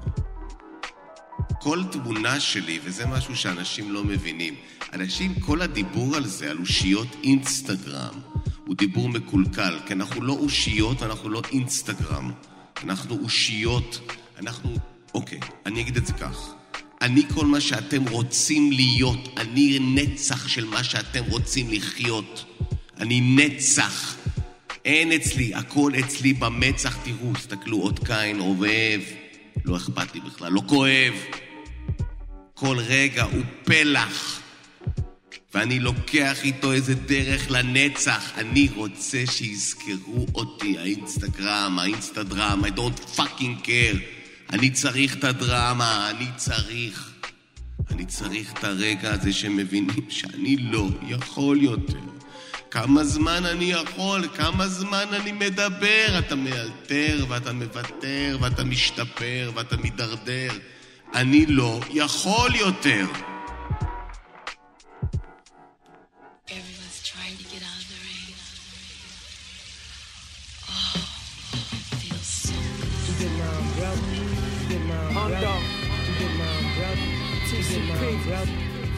כל 1.60 1.82
תמונה 1.92 2.40
שלי, 2.40 2.80
וזה 2.84 3.06
משהו 3.06 3.36
שאנשים 3.36 3.92
לא 3.92 4.04
מבינים, 4.04 4.54
אנשים, 4.92 5.40
כל 5.40 5.62
הדיבור 5.62 6.16
על 6.16 6.26
זה, 6.26 6.50
על 6.50 6.58
אושיות 6.58 7.08
אינסטגרם, 7.22 8.14
הוא 8.66 8.74
דיבור 8.74 9.08
מקולקל, 9.08 9.78
כי 9.86 9.92
אנחנו 9.92 10.22
לא 10.22 10.32
אושיות, 10.32 11.02
אנחנו 11.02 11.28
לא 11.28 11.42
אינסטגרם. 11.52 12.32
אנחנו 12.84 13.18
אושיות, 13.22 14.00
אנחנו... 14.38 14.76
אוקיי, 15.14 15.40
אני 15.66 15.80
אגיד 15.80 15.96
את 15.96 16.06
זה 16.06 16.12
כך. 16.12 16.57
אני 17.00 17.22
כל 17.34 17.46
מה 17.46 17.60
שאתם 17.60 18.08
רוצים 18.08 18.72
להיות, 18.72 19.28
אני 19.36 19.78
נצח 19.80 20.48
של 20.48 20.64
מה 20.64 20.84
שאתם 20.84 21.24
רוצים 21.28 21.66
לחיות. 21.70 22.44
אני 23.00 23.20
נצח. 23.20 24.16
אין 24.84 25.12
אצלי, 25.12 25.54
הכל 25.54 25.92
אצלי 25.98 26.32
במצח, 26.32 26.96
תראו, 27.04 27.32
תסתכלו, 27.32 27.76
עוד 27.76 28.06
קין, 28.06 28.40
אוהב, 28.40 29.00
לא 29.64 29.76
אכפת 29.76 30.14
לי 30.14 30.20
בכלל, 30.20 30.52
לא 30.52 30.62
כואב. 30.66 31.14
כל 32.54 32.78
רגע 32.78 33.22
הוא 33.22 33.42
פלח, 33.64 34.40
ואני 35.54 35.80
לוקח 35.80 36.44
איתו 36.44 36.72
איזה 36.72 36.94
דרך 36.94 37.50
לנצח. 37.50 38.32
אני 38.36 38.68
רוצה 38.74 39.22
שיזכרו 39.30 40.26
אותי, 40.34 40.78
האינסטגרם, 40.78 41.78
האינסטדרם, 41.78 42.64
I 42.64 42.68
don't 42.68 43.18
fucking 43.18 43.66
care. 43.66 44.17
אני 44.52 44.70
צריך 44.70 45.16
את 45.16 45.24
הדרמה, 45.24 46.10
אני 46.10 46.26
צריך. 46.36 47.10
אני 47.90 48.04
צריך 48.06 48.52
את 48.52 48.64
הרגע 48.64 49.12
הזה 49.12 49.32
שמבינים 49.32 50.06
שאני 50.08 50.56
לא 50.56 50.88
יכול 51.08 51.62
יותר. 51.62 51.98
כמה 52.70 53.04
זמן 53.04 53.46
אני 53.46 53.64
יכול, 53.64 54.28
כמה 54.34 54.68
זמן 54.68 55.06
אני 55.12 55.32
מדבר. 55.32 56.18
אתה 56.18 56.34
מאלתר 56.34 57.26
ואתה 57.28 57.52
מוותר 57.52 58.38
ואתה 58.40 58.64
משתפר 58.64 59.52
ואתה 59.54 59.76
מידרדר. 59.76 60.52
אני 61.14 61.46
לא 61.46 61.80
יכול 61.90 62.54
יותר. 62.54 63.06
get 73.18 73.32
my 73.32 73.46
umbrella, 73.58 73.96
to 73.96 74.68
get 74.68 74.82
my 74.86 74.94
umbrella, 75.08 75.60
to 76.06 76.12
get 76.18 76.32
my 76.38 76.46
umbrella, 76.58 76.96
to 77.48 77.56
get 77.56 77.82
my 77.88 77.94
umbrella, 78.06 78.46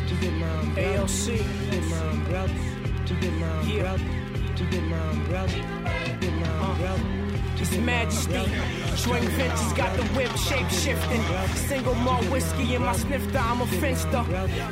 to 0.09 0.15
get 0.21 0.35
my 0.35 0.51
umbrella, 0.61 0.99
ALC, 0.99 1.25
to 1.25 1.35
get 1.71 1.85
my 1.85 2.01
umbrella, 2.11 2.49
to 3.07 3.15
get 3.15 3.33
my 3.33 3.61
umbrella, 3.61 3.99
to 4.57 4.65
get 4.65 4.83
my 4.85 5.11
umbrella, 5.11 5.49
to 5.49 6.13
get 6.21 6.35
my 6.35 6.49
umbrella. 6.69 7.30
His 7.61 7.77
Majesty. 7.77 8.43
Swing 8.97 9.23
Ventures 9.37 9.73
got 9.75 9.95
the 9.95 10.03
whip 10.17 10.35
shape 10.37 10.69
shifting. 10.71 11.23
Single 11.69 11.95
malt 11.95 12.25
whiskey 12.31 12.75
in 12.75 12.83
my 12.83 12.95
snifter, 12.95 13.37
I'm 13.39 13.61
a 13.61 13.67
finster. 13.67 14.25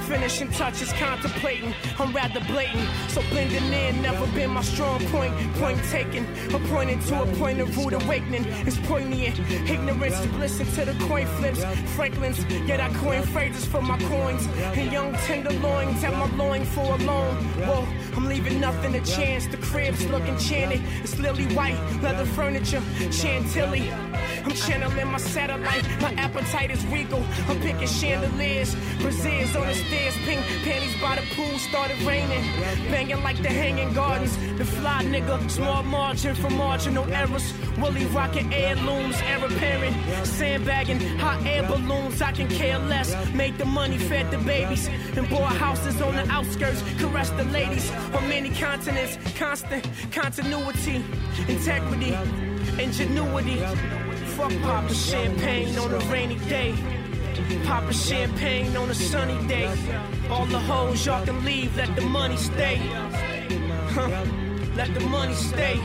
Finishing 0.08 0.50
touches 0.52 0.90
contemplating, 0.94 1.74
I'm 1.98 2.14
rather 2.14 2.40
blatant. 2.40 2.88
So 3.08 3.20
blending 3.28 3.70
in, 3.72 4.00
never 4.00 4.26
been 4.28 4.50
my 4.50 4.62
strong 4.62 5.04
point. 5.08 5.34
Point 5.56 5.82
taken, 5.90 6.24
appointed 6.54 7.02
to 7.02 7.22
a 7.22 7.26
point 7.36 7.60
of 7.60 7.76
rude 7.76 7.92
awakening. 7.92 8.46
It's 8.66 8.78
poignant. 8.78 9.38
Ignorance 9.68 10.20
to 10.20 10.28
listen 10.38 10.64
to 10.72 10.86
the 10.86 11.04
coin 11.04 11.26
flips. 11.36 11.62
Franklin's, 11.94 12.42
yet 12.66 12.80
I 12.80 12.88
coin 12.94 13.22
phrases 13.22 13.66
for 13.66 13.82
my 13.82 13.98
coins. 13.98 14.46
And 14.78 14.90
young 14.90 15.12
tenderloins 15.28 16.02
at 16.04 16.14
my 16.14 16.26
loin 16.36 16.64
for 16.64 16.94
a 16.94 16.98
loan. 17.04 17.36
Whoa, 17.68 17.86
I'm 18.18 18.26
leaving 18.26 18.58
nothing 18.58 18.94
to 18.94 19.00
chance. 19.02 19.46
The 19.46 19.58
crib's 19.58 20.04
looking 20.06 20.34
enchanted. 20.34 20.82
It's 21.04 21.16
lily 21.20 21.46
white, 21.54 21.78
leather 22.02 22.26
furniture, 22.26 22.82
chantilly. 23.12 23.92
I'm 24.44 24.50
channeling 24.52 25.06
my 25.06 25.18
satellite. 25.18 25.84
My 26.00 26.12
appetite 26.14 26.72
is 26.72 26.84
regal. 26.86 27.22
I'm 27.48 27.60
picking 27.60 27.86
chandeliers. 27.86 28.74
Brazils 29.00 29.54
on 29.54 29.68
the 29.68 29.74
stairs. 29.74 30.14
Pink 30.24 30.40
panties 30.64 31.00
by 31.00 31.14
the 31.14 31.22
pool. 31.36 31.58
Started 31.58 32.00
raining. 32.02 32.42
Banging 32.90 33.22
like 33.22 33.40
the 33.40 33.50
hanging 33.50 33.92
gardens. 33.92 34.36
The 34.56 34.64
fly 34.64 35.04
nigga. 35.04 35.48
Small 35.50 35.82
margin 35.84 36.34
for 36.34 36.50
marginal 36.50 37.04
errors. 37.12 37.52
Willie 37.78 38.06
rocking 38.06 38.52
heirlooms. 38.52 39.16
Air 39.22 39.44
apparent. 39.44 39.94
Sandbagging. 40.26 41.00
Hot 41.18 41.44
air 41.46 41.62
balloons. 41.62 42.20
I 42.22 42.32
can 42.32 42.48
care 42.48 42.78
less. 42.78 43.14
Made 43.32 43.58
the 43.58 43.64
money. 43.64 43.98
Fed 43.98 44.30
the 44.30 44.38
babies. 44.38 44.88
And 45.16 45.28
bought 45.28 45.56
houses 45.56 46.00
on 46.00 46.16
the 46.16 46.26
outskirts. 46.30 46.82
Caressed 46.98 47.36
the 47.36 47.44
ladies 47.44 47.90
on 48.13 48.27
many 48.29 48.49
continents. 48.49 49.17
Constant 49.37 49.87
continuity, 50.11 51.03
integrity, 51.47 52.13
ingenuity. 52.83 53.57
Fuck 54.35 54.53
poppin' 54.61 54.93
champagne 54.93 55.77
on 55.77 55.93
a 55.93 55.99
rainy 56.11 56.39
day. 56.49 56.73
Poppin' 57.65 57.93
champagne 57.93 58.75
on 58.77 58.89
a 58.89 58.93
sunny 58.93 59.39
day. 59.47 59.69
All 60.29 60.45
the 60.45 60.59
hoes 60.59 61.05
y'all 61.05 61.25
can 61.25 61.43
leave, 61.45 61.75
let 61.77 61.95
the 61.95 62.01
money 62.01 62.37
stay. 62.37 62.77
Huh. 63.95 64.25
Let 64.75 64.93
the 64.93 65.05
money 65.17 65.35
stay. 65.35 65.79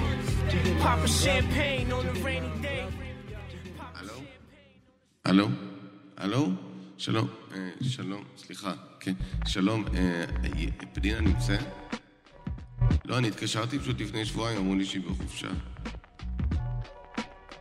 Poppin' 0.81 1.07
champagne 1.07 1.93
on 1.93 2.07
a 2.07 2.13
rainy 2.25 2.51
day. 2.63 2.85
הלו? 5.25 5.49
הלו? 6.17 6.49
שלום, 6.99 7.29
אה, 7.55 7.71
שלום, 7.83 8.25
סליחה, 8.37 8.73
כן, 9.01 9.13
שלום, 9.47 9.85
אה, 9.95 10.25
אה, 10.45 10.85
פנינה 10.93 11.21
נמצאת? 11.21 11.61
לא, 13.06 13.18
אני 13.18 13.28
התקשרתי 13.28 13.80
פשוט 13.80 14.02
לפני 14.02 14.26
שבועיים, 14.26 14.58
אמרו 14.58 14.76
לי 14.76 14.86
שהיא 14.86 15.02
בחופשה. 15.02 15.48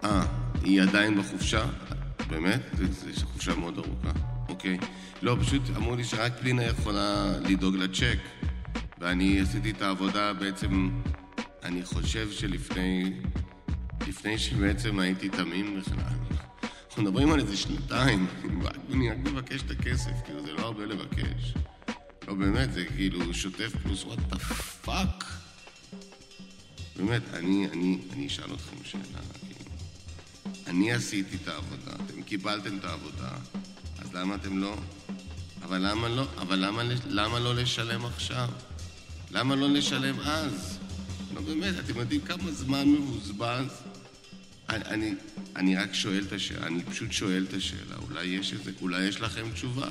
אה, 0.04 0.26
היא 0.64 0.82
עדיין 0.82 1.20
בחופשה? 1.20 1.66
באמת? 2.28 2.60
זו 3.00 3.26
חופשה 3.26 3.54
מאוד 3.54 3.78
ארוכה. 3.78 4.12
אוקיי. 4.48 4.78
לא, 5.22 5.36
פשוט 5.40 5.62
אמרו 5.76 5.96
לי 5.96 6.04
שרק 6.04 6.32
פנינה 6.40 6.64
יכולה 6.64 7.38
לדאוג 7.48 7.76
לצ'ק, 7.76 8.18
ואני 8.98 9.40
עשיתי 9.40 9.70
את 9.70 9.82
העבודה 9.82 10.32
בעצם, 10.32 10.90
אני 11.62 11.84
חושב 11.84 12.30
שלפני... 12.30 13.12
לפני 14.08 14.38
שבעצם 14.38 14.98
הייתי 14.98 15.28
תמים 15.28 15.80
בכלל. 15.80 16.04
אנחנו 16.86 17.02
מדברים 17.02 17.32
על 17.32 17.40
איזה 17.40 17.56
שנתיים, 17.56 18.26
רק 18.62 18.76
אני 18.92 19.10
רק 19.10 19.18
מבקש 19.18 19.62
את 19.62 19.70
הכסף, 19.70 20.10
כאילו 20.24 20.42
זה 20.42 20.52
לא 20.52 20.60
הרבה 20.60 20.84
לבקש. 20.84 21.54
לא 22.28 22.34
באמת, 22.34 22.72
זה 22.72 22.84
כאילו 22.84 23.34
שוטף 23.34 23.72
פלוס 23.82 24.04
what 24.04 24.18
fuck. 24.82 25.24
באמת, 26.96 27.22
אני, 27.34 27.68
אני, 27.72 27.98
אני 28.12 28.26
אשאל 28.26 28.54
אתכם 28.54 28.76
שאלה, 28.84 29.02
כאילו. 29.46 29.70
אני 30.66 30.92
עשיתי 30.92 31.36
את 31.42 31.48
העבודה, 31.48 31.92
אתם 32.06 32.22
קיבלתם 32.22 32.78
את 32.78 32.84
העבודה, 32.84 33.30
אז 33.98 34.14
למה 34.14 34.34
אתם 34.34 34.58
לא? 34.58 34.76
אבל 35.62 35.90
למה 35.90 36.08
לא? 36.08 36.26
אבל 36.38 36.66
למה, 36.66 36.82
למה 37.06 37.38
לא 37.38 37.54
לשלם 37.54 38.04
עכשיו? 38.04 38.48
למה 39.30 39.54
לא 39.54 39.70
לשלם 39.70 40.20
אז? 40.20 40.78
לא 41.34 41.40
באמת, 41.40 41.74
אתם 41.78 41.98
יודעים 41.98 42.20
כמה 42.20 42.52
זמן 42.52 42.88
מבוזבז? 42.88 43.66
אני, 44.68 44.84
אני, 44.84 45.14
אני 45.56 45.76
רק 45.76 45.94
שואל 45.94 46.24
את 46.28 46.32
השאלה, 46.32 46.66
אני 46.66 46.82
פשוט 46.84 47.12
שואל 47.12 47.46
את 47.48 47.54
השאלה, 47.54 47.96
אולי 48.08 48.24
יש 48.24 48.52
איזה, 48.52 48.70
אולי 48.80 49.02
יש 49.04 49.20
לכם 49.20 49.50
תשובה. 49.52 49.90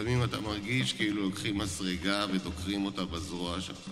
לפעמים 0.00 0.24
אתה 0.24 0.40
מרגיש 0.40 0.92
כאילו 0.92 1.22
לוקחים 1.22 1.58
מסרגה 1.58 2.26
ודוקרים 2.32 2.84
אותה 2.84 3.04
בזרוע 3.04 3.60
שלך. 3.60 3.90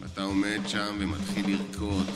ואתה 0.00 0.22
עומד 0.22 0.60
שם 0.66 0.96
ומתחיל 1.00 1.46
לרקוד. 1.50 2.06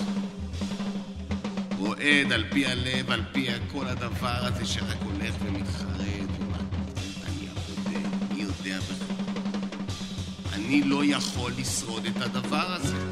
רועד 1.78 2.32
על 2.32 2.44
פי 2.50 2.66
הלב, 2.66 3.10
על 3.10 3.22
פי 3.32 3.46
כל 3.72 3.88
הדבר 3.88 4.14
הזה 4.40 4.66
שרק 4.66 4.98
הולך 5.02 5.34
ומתחרט. 5.44 6.30
ומה- 6.40 6.56
אני 7.26 7.46
הבודד, 7.50 8.34
מי 8.34 8.42
יודע 8.42 8.78
בכלל. 8.80 9.16
אני 10.52 10.82
לא 10.82 11.04
יכול 11.04 11.52
לשרוד 11.58 12.06
את 12.06 12.22
הדבר 12.22 12.74
הזה. 12.74 13.09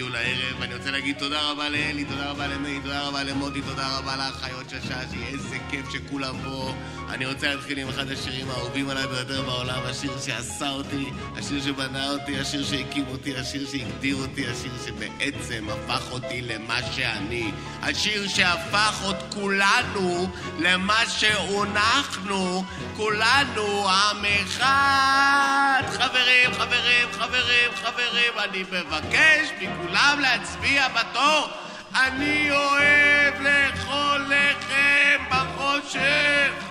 חברים 0.00 0.06
הגיעו 0.06 0.08
לערב, 0.08 0.60
ואני 0.60 0.74
רוצה 0.74 0.90
להגיד 0.90 1.18
תודה 1.18 1.50
רבה 1.50 1.68
לאלי, 1.68 2.04
תודה 2.04 2.30
רבה 2.30 2.46
למאי, 2.46 2.80
תודה 2.82 3.08
רבה 3.08 3.22
למוטי, 3.22 3.60
תודה 3.62 3.98
רבה 3.98 4.16
לאחיות 4.16 4.70
של 4.70 4.80
ששי, 4.80 5.24
איזה 5.32 5.56
כיף 5.70 5.90
שכולם 5.90 6.34
פה. 6.44 6.72
אני 7.10 7.26
רוצה 7.26 7.54
להתחיל 7.54 7.78
עם 7.78 7.88
אחד 7.88 8.10
השירים 8.10 8.50
האהובים 8.50 8.90
עליי 8.90 9.06
ביותר 9.06 9.42
בעולם, 9.42 9.80
השיר 9.84 10.18
שעשה 10.26 10.70
אותי, 10.70 11.10
השיר 11.36 11.62
שבנה 11.62 12.10
אותי, 12.10 12.40
השיר 12.40 12.64
שהקים 12.64 13.04
אותי, 13.08 13.36
השיר 13.36 13.68
שהגדיר 13.70 14.16
אותי, 14.16 14.46
השיר 14.46 14.72
שבעצם 14.86 15.68
הפך 15.70 16.12
אותי 16.12 16.42
למה 16.42 16.78
שאני. 16.94 17.50
השיר 17.82 18.28
שהפך 18.28 19.02
את 19.10 19.34
כולנו 19.34 20.28
למה 20.58 20.98
שהונחנו, 21.08 22.64
כולנו 22.96 23.88
עם 23.88 24.24
אחד. 24.24 25.82
חברים, 25.92 26.52
חברים, 26.52 27.08
חברים, 27.12 27.70
חברים, 27.74 28.32
אני 28.38 28.62
מבקש 28.62 29.48
מכולם 29.60 30.18
להצביע 30.20 30.88
בתור. 30.88 31.48
אני 31.94 32.50
אוהב 32.50 33.40
לאכול 33.40 34.20
לחם 34.28 35.24
בחושך. 35.30 36.69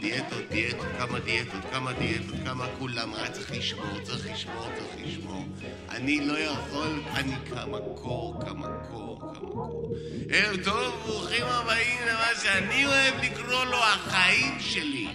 דיאטות, 0.00 0.42
דיאטות, 0.50 0.86
כמה 0.98 1.20
דיאטות, 1.20 1.64
כמה 1.72 1.92
דיאטות, 1.92 2.34
כמה 2.44 2.66
כולם, 2.78 3.14
רק 3.14 3.30
צריך 3.30 3.50
לשמור, 3.50 4.00
צריך 4.02 4.30
לשמור, 4.32 4.64
צריך 4.78 5.06
לשמור. 5.06 5.44
אני 5.90 6.26
לא 6.26 6.38
יכול, 6.38 7.00
אני 7.14 7.34
כמה 7.50 7.78
קור, 7.94 8.34
כמה 8.40 8.68
קור, 8.90 9.20
כמה 9.20 9.48
קור. 9.52 9.94
ערב 10.28 10.56
טוב, 10.64 10.94
ברוכים 11.06 11.44
הבאים 11.46 11.98
למה 12.08 12.26
שאני 12.42 12.86
אוהב 12.86 13.14
לקרוא 13.24 13.64
לו 13.64 13.76
החיים 13.76 14.60
שלי. 14.60 15.08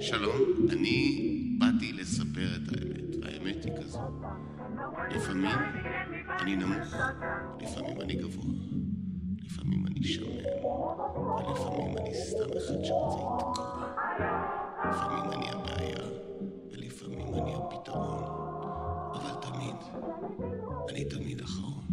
שלום, 0.00 0.38
אני 0.72 1.28
באתי 1.58 1.92
לספר 1.92 2.48
את 2.56 2.68
האמת, 2.72 3.24
והאמת 3.24 3.64
היא 3.64 3.72
כזו. 3.80 4.00
לפעמים 5.10 5.56
אני 6.40 6.56
נמוך, 6.56 6.94
לפעמים 7.60 8.00
אני 8.00 8.14
גבוה, 8.14 8.54
לפעמים 9.48 9.86
אני 9.86 10.04
שמן, 10.04 10.26
ולפעמים 11.38 11.98
אני 11.98 12.14
סתם 12.14 12.56
אחד 12.56 12.84
שרוצה 12.84 13.18
לתקוע. 13.36 13.92
לפעמים 14.90 15.32
אני 15.32 15.50
הבעיה, 15.50 15.98
ולפעמים 16.72 17.34
אני 17.34 17.54
הפתרון, 17.54 18.24
אבל 19.14 19.34
תמיד, 19.40 19.76
אני 20.88 21.04
תמיד 21.04 21.40
אחרון. 21.40 21.84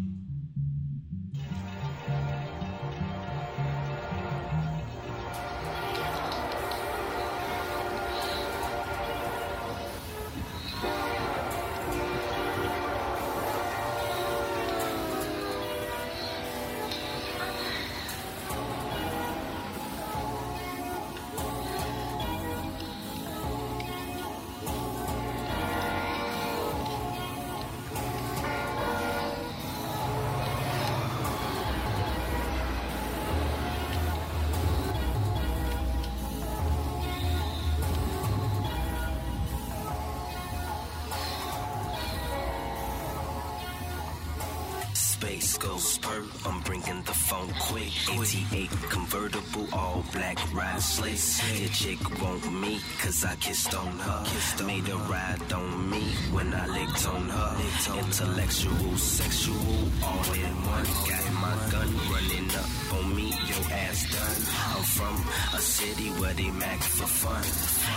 Quick. 47.59 47.91
88 48.11 48.69
convertible, 48.89 49.67
all 49.73 50.03
black 50.13 50.37
ride 50.53 50.81
slicks. 50.81 51.41
Your 51.59 51.69
chick 51.69 52.21
want 52.21 52.51
me, 52.51 52.79
cause 52.99 53.23
I 53.25 53.35
kissed 53.35 53.73
on 53.75 53.99
her. 53.99 54.23
kissed 54.25 54.63
Made 54.63 54.87
her 54.87 54.97
ride 55.11 55.53
on 55.53 55.89
me 55.89 56.03
when 56.31 56.53
I 56.53 56.67
licked 56.67 57.07
on 57.07 57.29
her. 57.29 57.51
Intellectual, 57.99 58.97
sexual, 58.97 59.77
all 60.03 60.33
in 60.33 60.55
one. 60.75 60.85
Got 61.09 61.25
my 61.45 61.55
gun 61.71 61.91
running 62.11 62.49
up 62.51 62.93
on 62.93 63.15
me, 63.15 63.29
your 63.29 63.65
ass 63.71 63.99
done. 64.11 64.41
I'm 64.75 64.83
from 64.83 65.15
a 65.57 65.61
city 65.61 66.09
where 66.19 66.33
they 66.33 66.49
mac 66.51 66.79
for 66.81 67.07
fun. 67.07 67.43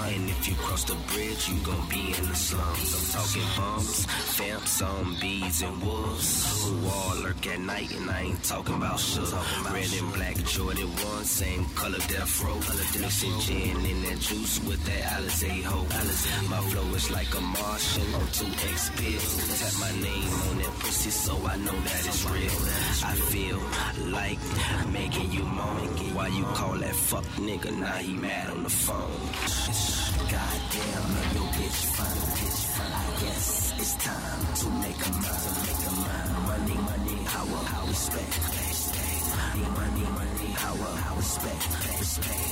And 0.01 0.30
if 0.30 0.49
you 0.49 0.55
cross 0.55 0.84
the 0.84 0.94
bridge, 1.12 1.49
you 1.49 1.59
gon' 1.61 1.88
be 1.88 2.14
in 2.16 2.28
the 2.28 2.34
slums. 2.34 2.94
I'm 2.94 3.20
talking 3.20 3.49
bums, 3.57 4.07
fam, 4.07 4.61
zombies, 4.66 5.62
and 5.62 5.82
wolves. 5.82 6.64
Who 6.64 6.88
all 6.88 7.16
lurk 7.22 7.46
at 7.46 7.61
night, 7.61 7.90
and 7.94 8.11
I 8.11 8.20
ain't 8.22 8.42
talking 8.44 8.74
about 8.76 9.01
shit. 9.01 9.30
Red 9.72 9.92
and 10.01 10.12
black 10.14 10.36
Jordan 10.44 10.88
1, 10.88 11.24
same 11.24 11.64
color 11.74 11.99
death 12.09 12.42
row. 12.42 12.55
Mixing 13.01 13.38
gin 13.40 13.84
in 13.84 14.03
that 14.05 14.18
juice 14.20 14.61
with 14.64 14.82
that 14.86 15.03
Alizé 15.18 15.62
hoe. 15.62 16.49
My 16.49 16.61
flow 16.70 16.94
is 16.94 17.11
like 17.11 17.34
a 17.34 17.40
Martian 17.40 18.14
on 18.14 18.26
2X 18.38 18.96
pills. 18.96 19.61
Tap 19.61 19.74
my 19.80 19.92
name 20.01 20.32
on 20.49 20.59
that 20.59 20.74
pussy 20.80 21.11
so 21.11 21.34
I 21.46 21.57
know 21.57 21.72
that 21.72 22.07
it's 22.07 22.24
real. 22.24 22.59
I 23.05 23.14
feel 23.32 23.61
like 24.11 24.38
making 24.92 25.32
you 25.32 25.42
moan. 25.42 25.88
Why 26.14 26.28
you 26.28 26.44
call 26.44 26.74
that 26.78 26.94
fuck 26.94 27.24
nigga? 27.36 27.76
Now 27.78 27.92
he 27.92 28.14
mad 28.14 28.51
on 28.51 28.62
the 28.62 28.70
phone. 28.70 29.88
Goddamn, 30.31 31.05
man, 31.14 31.29
your 31.35 31.49
bitch 31.57 31.81
fine, 31.97 32.22
bitch 32.37 32.62
fine. 32.76 32.93
I 32.93 33.20
guess 33.22 33.72
it's 33.81 33.95
time 34.05 34.43
to 34.61 34.66
make 34.85 35.01
a 35.07 35.11
mind, 35.24 35.57
make 35.64 35.83
a 35.89 35.93
mind. 36.05 36.33
Money, 36.49 36.76
money, 36.89 37.16
power, 37.24 37.61
power, 37.72 37.89
respect. 37.89 38.35
money, 39.39 39.64
money, 39.79 40.05
money, 40.18 40.51
power, 40.55 40.93
respect, 41.16 41.62
respect. 42.01 42.49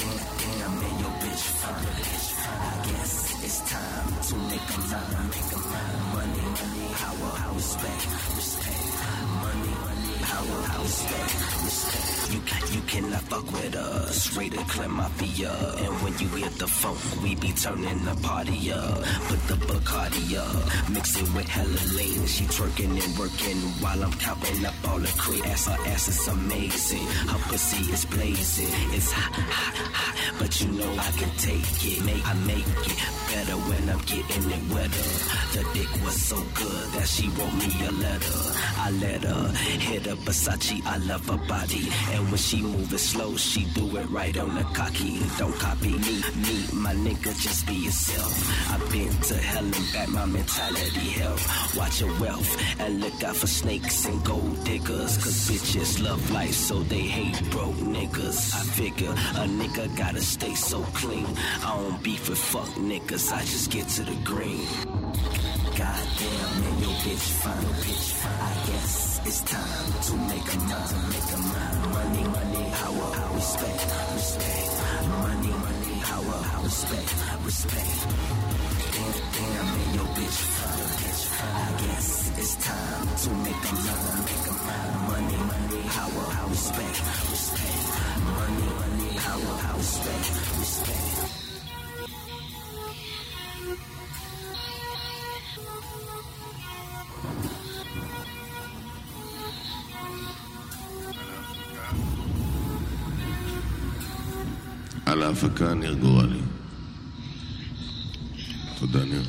Damn, 0.00 0.20
damn, 0.40 0.72
man, 0.80 0.94
your 1.04 1.14
bitch 1.20 1.44
fine. 1.60 1.84
I 2.60 2.86
guess 2.88 3.12
it's 3.44 3.60
time 3.70 4.08
to 4.28 4.34
make 4.48 4.68
a 4.72 4.80
mine, 4.90 5.28
make 5.36 5.52
a 5.52 5.60
mine. 5.60 6.00
Money, 6.16 6.46
money, 6.56 6.86
power, 6.96 7.54
respect, 7.54 8.02
respect. 8.08 8.39
Respect. 10.30 12.10
You 12.30 12.40
you 12.74 12.80
cannot 12.86 13.22
fuck 13.22 13.44
with 13.52 13.74
us. 13.74 14.36
Rated 14.36 14.66
Clem 14.68 14.92
Mafia. 14.92 15.50
And 15.50 15.94
when 16.02 16.16
you 16.18 16.28
hear 16.28 16.48
the 16.50 16.68
funk, 16.68 16.98
we 17.22 17.34
be 17.34 17.52
turning 17.52 18.04
the 18.04 18.14
party 18.22 18.70
up. 18.70 19.02
Put 19.26 19.40
the 19.48 19.54
Bacardi 19.66 20.36
up. 20.38 20.88
Mix 20.90 21.16
it 21.16 21.28
with 21.34 21.48
hella 21.48 21.82
lean. 21.96 22.26
She 22.26 22.44
twerking 22.44 22.94
and 23.02 23.18
working 23.18 23.58
while 23.82 24.04
I'm 24.04 24.12
counting 24.12 24.64
up 24.64 24.74
all 24.86 25.00
the 25.00 25.12
cream. 25.18 25.42
Ass, 25.44 25.66
her 25.66 25.78
ass 25.90 26.06
is 26.06 26.28
amazing. 26.28 27.06
Her 27.32 27.38
pussy 27.50 27.92
is 27.92 28.04
blazing. 28.04 28.74
It's 28.94 29.10
hot, 29.10 29.34
hot, 29.34 29.74
hot. 29.92 30.38
But 30.38 30.60
you 30.60 30.68
know 30.70 30.92
I 30.92 31.10
can 31.18 31.30
take 31.36 31.66
it. 31.82 32.04
Make, 32.04 32.26
I 32.26 32.34
make 32.46 32.66
it 32.86 32.98
better 33.26 33.58
when 33.66 33.88
I'm 33.90 34.02
getting 34.06 34.46
it 34.50 34.64
wetter. 34.72 35.08
The 35.54 35.66
dick 35.74 35.90
was 36.04 36.14
so 36.14 36.36
good 36.54 36.86
that 36.94 37.08
she 37.08 37.28
wrote 37.30 37.54
me 37.54 37.70
a 37.86 37.90
letter. 37.90 38.49
I 38.82 38.90
let 38.92 39.22
her 39.24 39.48
hit 39.88 40.06
a 40.06 40.16
Versace. 40.16 40.82
I 40.86 40.96
love 40.98 41.26
her 41.28 41.36
body. 41.46 41.88
And 42.12 42.24
when 42.30 42.38
she 42.38 42.62
move 42.62 42.92
it 42.92 42.98
slow, 42.98 43.36
she 43.36 43.64
do 43.74 43.84
it 43.98 44.08
right 44.08 44.36
on 44.38 44.54
the 44.54 44.64
cocky. 44.72 45.20
Don't 45.36 45.54
copy 45.58 45.90
me, 45.90 46.16
me, 46.46 46.56
my 46.72 46.94
nigga, 46.94 47.38
just 47.38 47.66
be 47.66 47.74
yourself. 47.74 48.32
I've 48.72 48.90
been 48.90 49.12
to 49.28 49.34
hell 49.34 49.64
and 49.64 49.92
back, 49.92 50.08
my 50.08 50.24
mentality 50.24 51.10
health. 51.20 51.76
Watch 51.76 52.00
your 52.00 52.18
wealth 52.20 52.80
and 52.80 53.00
look 53.00 53.22
out 53.22 53.36
for 53.36 53.46
snakes 53.46 54.06
and 54.06 54.24
gold 54.24 54.64
diggers. 54.64 55.18
Cause 55.18 55.50
bitches 55.50 56.02
love 56.02 56.30
life, 56.30 56.54
so 56.54 56.82
they 56.84 57.06
hate 57.18 57.50
broke 57.50 57.80
niggas. 57.96 58.54
I 58.54 58.62
figure 58.80 59.10
a 59.10 59.44
nigga 59.60 59.94
gotta 59.94 60.22
stay 60.22 60.54
so 60.54 60.80
clean. 60.94 61.26
I 61.62 61.76
don't 61.76 62.02
beef 62.02 62.30
with 62.30 62.38
fuck 62.38 62.68
niggas, 62.76 63.30
I 63.30 63.40
just 63.40 63.70
get 63.70 63.86
to 63.88 64.04
the 64.04 64.16
green. 64.24 64.66
Goddamn, 65.80 66.60
man, 66.60 66.76
your 66.82 66.96
bitch 67.04 67.26
fine, 67.40 67.62
your 67.62 67.72
bitch 67.80 68.08
fine. 68.20 68.40
I 68.48 68.54
guess 68.68 69.20
it's 69.24 69.40
time 69.48 69.92
to 70.06 70.12
make 70.28 70.48
a 70.52 70.58
mind, 70.68 71.08
make 71.08 71.30
a 71.32 71.38
mind. 71.40 71.78
Money, 71.96 72.24
money, 72.36 72.64
power, 72.76 73.08
respect, 73.32 73.80
respect. 74.12 74.72
Money, 75.08 75.52
money, 75.64 75.94
power, 76.04 76.38
respect, 76.64 77.10
respect. 77.46 77.96
Damn, 78.92 79.16
damn, 79.32 79.66
man, 79.72 79.88
your 79.96 80.08
bitch 80.20 80.40
fine, 80.52 80.92
bitch 81.00 81.24
fine. 81.32 81.56
I 81.64 81.70
guess 81.80 82.08
it's 82.36 82.54
time 82.60 83.08
to 83.22 83.30
make 83.40 83.62
a 83.64 83.74
mind, 83.80 84.20
make 84.28 84.46
a 84.52 84.56
mind. 84.68 84.92
Money, 85.08 85.38
money, 85.48 85.82
power, 85.96 86.26
respect, 86.50 86.96
respect. 87.32 87.80
Money, 88.36 88.68
money, 88.80 89.10
power, 89.16 89.76
respect, 89.80 90.26
respect. 90.60 91.39
על 105.10 105.22
ההפקה 105.22 105.74
ניר 105.74 105.92
גורלי. 105.94 106.40
תודה 108.78 109.04
ניר. 109.04 109.22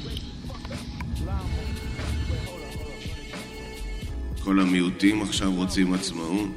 כל 4.43 4.59
המיעוטים 4.59 5.21
עכשיו 5.21 5.55
רוצים 5.55 5.93
עצמאות, 5.93 6.49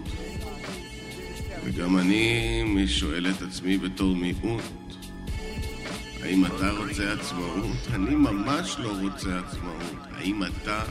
וגם 1.64 1.98
אני 1.98 2.84
שואל 2.86 3.30
את 3.30 3.42
עצמי 3.42 3.78
בתור 3.78 4.16
מיעוט, 4.16 4.62
האם 6.22 6.46
אתה 6.46 6.70
רוצה 6.70 7.12
עצמאות? 7.12 7.76
אני 7.92 8.14
ממש 8.14 8.76
לא 8.78 8.92
רוצה 9.00 9.38
עצמאות. 9.38 10.06
האם 10.12 10.42
אתה 10.44 10.82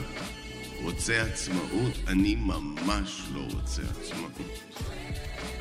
רוצה 0.83 1.21
עצמאות? 1.21 1.93
אני 2.07 2.35
ממש 2.35 3.21
לא 3.33 3.41
רוצה 3.53 3.81
עצמאות. 3.81 4.31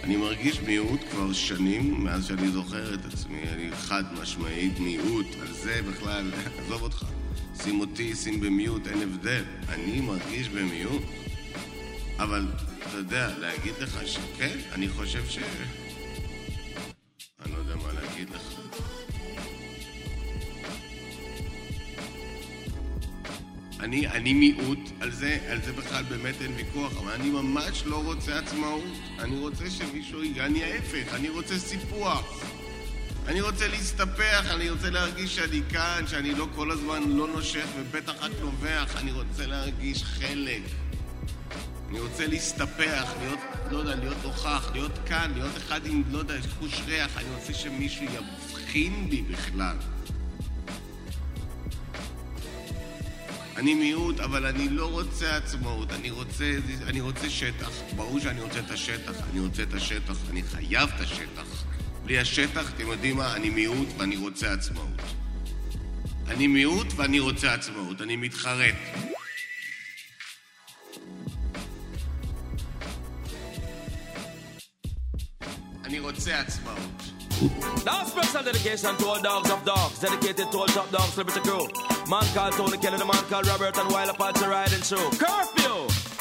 אני 0.04 0.16
מרגיש 0.16 0.60
מיעוט 0.60 1.00
כבר 1.10 1.32
שנים, 1.32 2.04
מאז 2.04 2.26
שאני 2.26 2.48
זוכר 2.48 2.94
את 2.94 3.04
עצמי. 3.04 3.42
אני 3.52 3.70
חד 3.76 4.04
משמעית 4.22 4.78
מיעוט, 4.78 5.26
על 5.40 5.52
זה 5.52 5.80
בכלל, 5.90 6.30
עזוב 6.58 6.82
אותך. 6.82 7.04
שים 7.62 7.80
אותי, 7.80 8.14
שים 8.14 8.40
במיעוט, 8.40 8.86
אין 8.86 9.02
הבדל. 9.02 9.42
אני 9.68 10.00
מרגיש 10.00 10.48
במיעוט. 10.48 11.02
אבל, 12.18 12.46
אתה 12.78 12.96
יודע, 12.96 13.38
להגיד 13.38 13.74
לך 13.80 14.00
שכן, 14.06 14.58
אני 14.72 14.88
חושב 14.88 15.22
ש... 15.28 15.38
אני, 23.82 24.08
אני 24.08 24.32
מיעוט, 24.32 24.78
על 25.00 25.10
זה, 25.10 25.38
על 25.48 25.62
זה 25.62 25.72
בכלל 25.72 26.02
באמת 26.02 26.34
אין 26.42 26.52
ויכוח, 26.56 26.92
אבל 26.96 27.12
אני 27.12 27.30
ממש 27.30 27.82
לא 27.86 28.04
רוצה 28.04 28.38
עצמאות. 28.38 28.84
אני 29.18 29.38
רוצה 29.38 29.70
שמישהו... 29.70 30.22
אני 30.40 30.64
ההפך, 30.64 31.14
אני 31.14 31.28
רוצה 31.28 31.58
סיפוח. 31.58 32.44
אני 33.26 33.40
רוצה 33.40 33.68
להסתפח, 33.68 34.46
אני 34.50 34.70
רוצה 34.70 34.90
להרגיש 34.90 35.36
שאני 35.36 35.60
כאן, 35.70 36.04
שאני 36.06 36.34
לא 36.34 36.46
כל 36.54 36.70
הזמן 36.70 37.02
לא 37.10 37.28
נושך 37.28 37.66
ובטח 37.78 38.12
רק 38.20 38.30
נובח, 38.40 38.96
אני 38.96 39.12
רוצה 39.12 39.46
להרגיש 39.46 40.04
חלק. 40.04 40.62
אני 41.90 42.00
רוצה 42.00 42.26
להסתפח, 42.26 43.12
להיות, 43.20 43.38
לא 43.70 43.78
יודע, 43.78 43.94
להיות 43.94 44.24
נוכח, 44.24 44.70
להיות 44.72 44.98
כאן, 45.06 45.30
להיות 45.34 45.56
אחד 45.56 45.86
עם, 45.86 46.02
לא 46.10 46.18
יודע, 46.18 46.34
חוש 46.58 46.80
ריח, 46.86 47.16
אני 47.16 47.34
רוצה 47.34 47.54
שמישהו 47.54 48.04
יבחין 48.04 49.10
בי 49.10 49.22
בכלל. 49.22 49.76
אני 53.56 53.74
מיעוט, 53.74 54.20
אבל 54.20 54.46
אני 54.46 54.68
לא 54.68 54.90
רוצה 54.90 55.36
עצמאות, 55.36 55.92
אני 55.92 56.10
רוצה, 56.10 56.52
אני 56.86 57.00
רוצה 57.00 57.30
שטח. 57.30 57.70
ברור 57.96 58.20
שאני 58.20 58.40
רוצה 58.40 58.58
את 58.58 58.70
השטח, 58.70 59.14
אני 59.30 59.40
רוצה 59.40 59.62
את 59.62 59.74
השטח, 59.74 60.16
אני 60.30 60.42
חייב 60.42 60.90
את 60.96 61.00
השטח. 61.00 61.64
בלי 62.04 62.18
השטח, 62.18 62.70
אתם 62.74 62.86
יודעים 62.86 63.16
מה? 63.16 63.36
אני 63.36 63.50
מיעוט 63.50 63.88
ואני 63.98 64.16
רוצה 64.16 64.52
עצמאות. 64.52 65.02
אני 66.28 66.46
מיעוט 66.46 66.86
ואני 66.96 67.20
רוצה 67.20 67.54
עצמאות, 67.54 68.02
אני 68.02 68.16
מתחרט. 68.16 68.74
אני 75.84 76.00
רוצה 76.00 76.40
עצמאות. 76.40 77.11
Now 77.84 78.04
special 78.04 78.42
dedication 78.42 78.96
to 78.96 79.06
all 79.06 79.20
dogs 79.20 79.50
of 79.50 79.64
dogs, 79.64 79.98
dedicated 79.98 80.50
to 80.52 80.58
all 80.58 80.66
top 80.66 80.90
dogs, 80.90 81.12
celebrity 81.14 81.40
crew. 81.40 81.68
Man 82.08 82.24
called 82.34 82.52
Tony 82.54 82.78
Kelly, 82.78 82.98
the 82.98 83.04
man 83.04 83.24
called 83.28 83.46
Robert, 83.46 83.76
and 83.78 83.90
while 83.90 84.08
Apache 84.08 84.46
riding 84.46 84.80
through. 84.80 85.10
Curfew! 85.18 86.11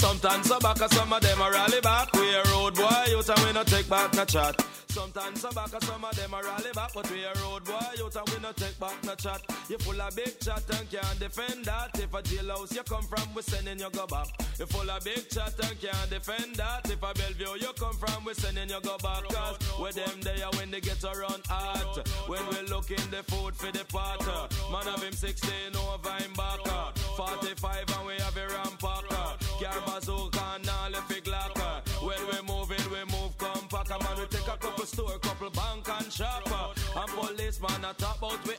Sometimes 0.00 0.48
so 0.48 0.58
back, 0.60 0.78
some 0.78 1.12
of 1.12 1.20
them 1.20 1.42
are 1.42 1.52
rally 1.52 1.78
back. 1.82 2.10
We 2.14 2.34
a 2.34 2.42
road 2.44 2.74
boy, 2.74 3.04
you 3.08 3.18
and 3.20 3.44
we 3.44 3.52
no 3.52 3.62
take 3.64 3.86
back 3.86 4.14
no 4.14 4.24
chat. 4.24 4.56
Sometimes 4.88 5.42
so 5.42 5.50
back, 5.50 5.68
some 5.82 6.02
of 6.02 6.16
them 6.16 6.32
are 6.32 6.42
rally 6.42 6.72
back, 6.74 6.92
but 6.94 7.10
we 7.10 7.22
a 7.22 7.34
road 7.42 7.64
boy, 7.64 7.78
you 7.98 8.06
and 8.06 8.28
we 8.30 8.40
no 8.40 8.50
take 8.52 8.80
back 8.80 8.96
no 9.04 9.14
chat. 9.14 9.42
You 9.68 9.76
full 9.76 10.00
of 10.00 10.16
big 10.16 10.40
chat 10.40 10.64
and 10.72 10.90
can't 10.90 11.20
defend 11.20 11.66
that. 11.66 11.90
If 11.98 12.14
a 12.14 12.22
jailhouse 12.22 12.74
you 12.74 12.82
come 12.82 13.02
from, 13.02 13.34
we 13.34 13.42
sending 13.42 13.78
you 13.78 13.90
go 13.90 14.06
back. 14.06 14.28
You 14.58 14.64
full 14.64 14.90
of 14.90 15.04
big 15.04 15.28
chat 15.28 15.52
and 15.62 15.78
can't 15.78 16.08
defend 16.08 16.56
that. 16.56 16.90
If 16.90 17.02
a 17.02 17.12
Bellevue 17.12 17.60
you 17.60 17.72
come 17.78 17.94
from, 17.94 18.24
we 18.24 18.32
sending 18.32 18.70
you 18.70 18.80
go 18.82 18.96
back. 18.98 19.28
Cause 19.28 19.58
with 19.78 19.96
them 19.96 20.18
there 20.22 20.48
when 20.56 20.70
they 20.70 20.80
get 20.80 21.04
around 21.04 21.44
hot. 21.46 22.08
When 22.26 22.40
we 22.48 22.68
looking 22.70 23.04
the 23.10 23.22
food 23.24 23.54
for 23.54 23.70
the 23.70 23.84
pot. 23.84 24.24
Man 24.72 24.88
of 24.94 25.02
him 25.02 25.12
16 25.12 25.76
Policeman 37.60 37.90
a 37.90 37.94
top 37.94 38.22
out 38.22 38.46
we. 38.46 38.54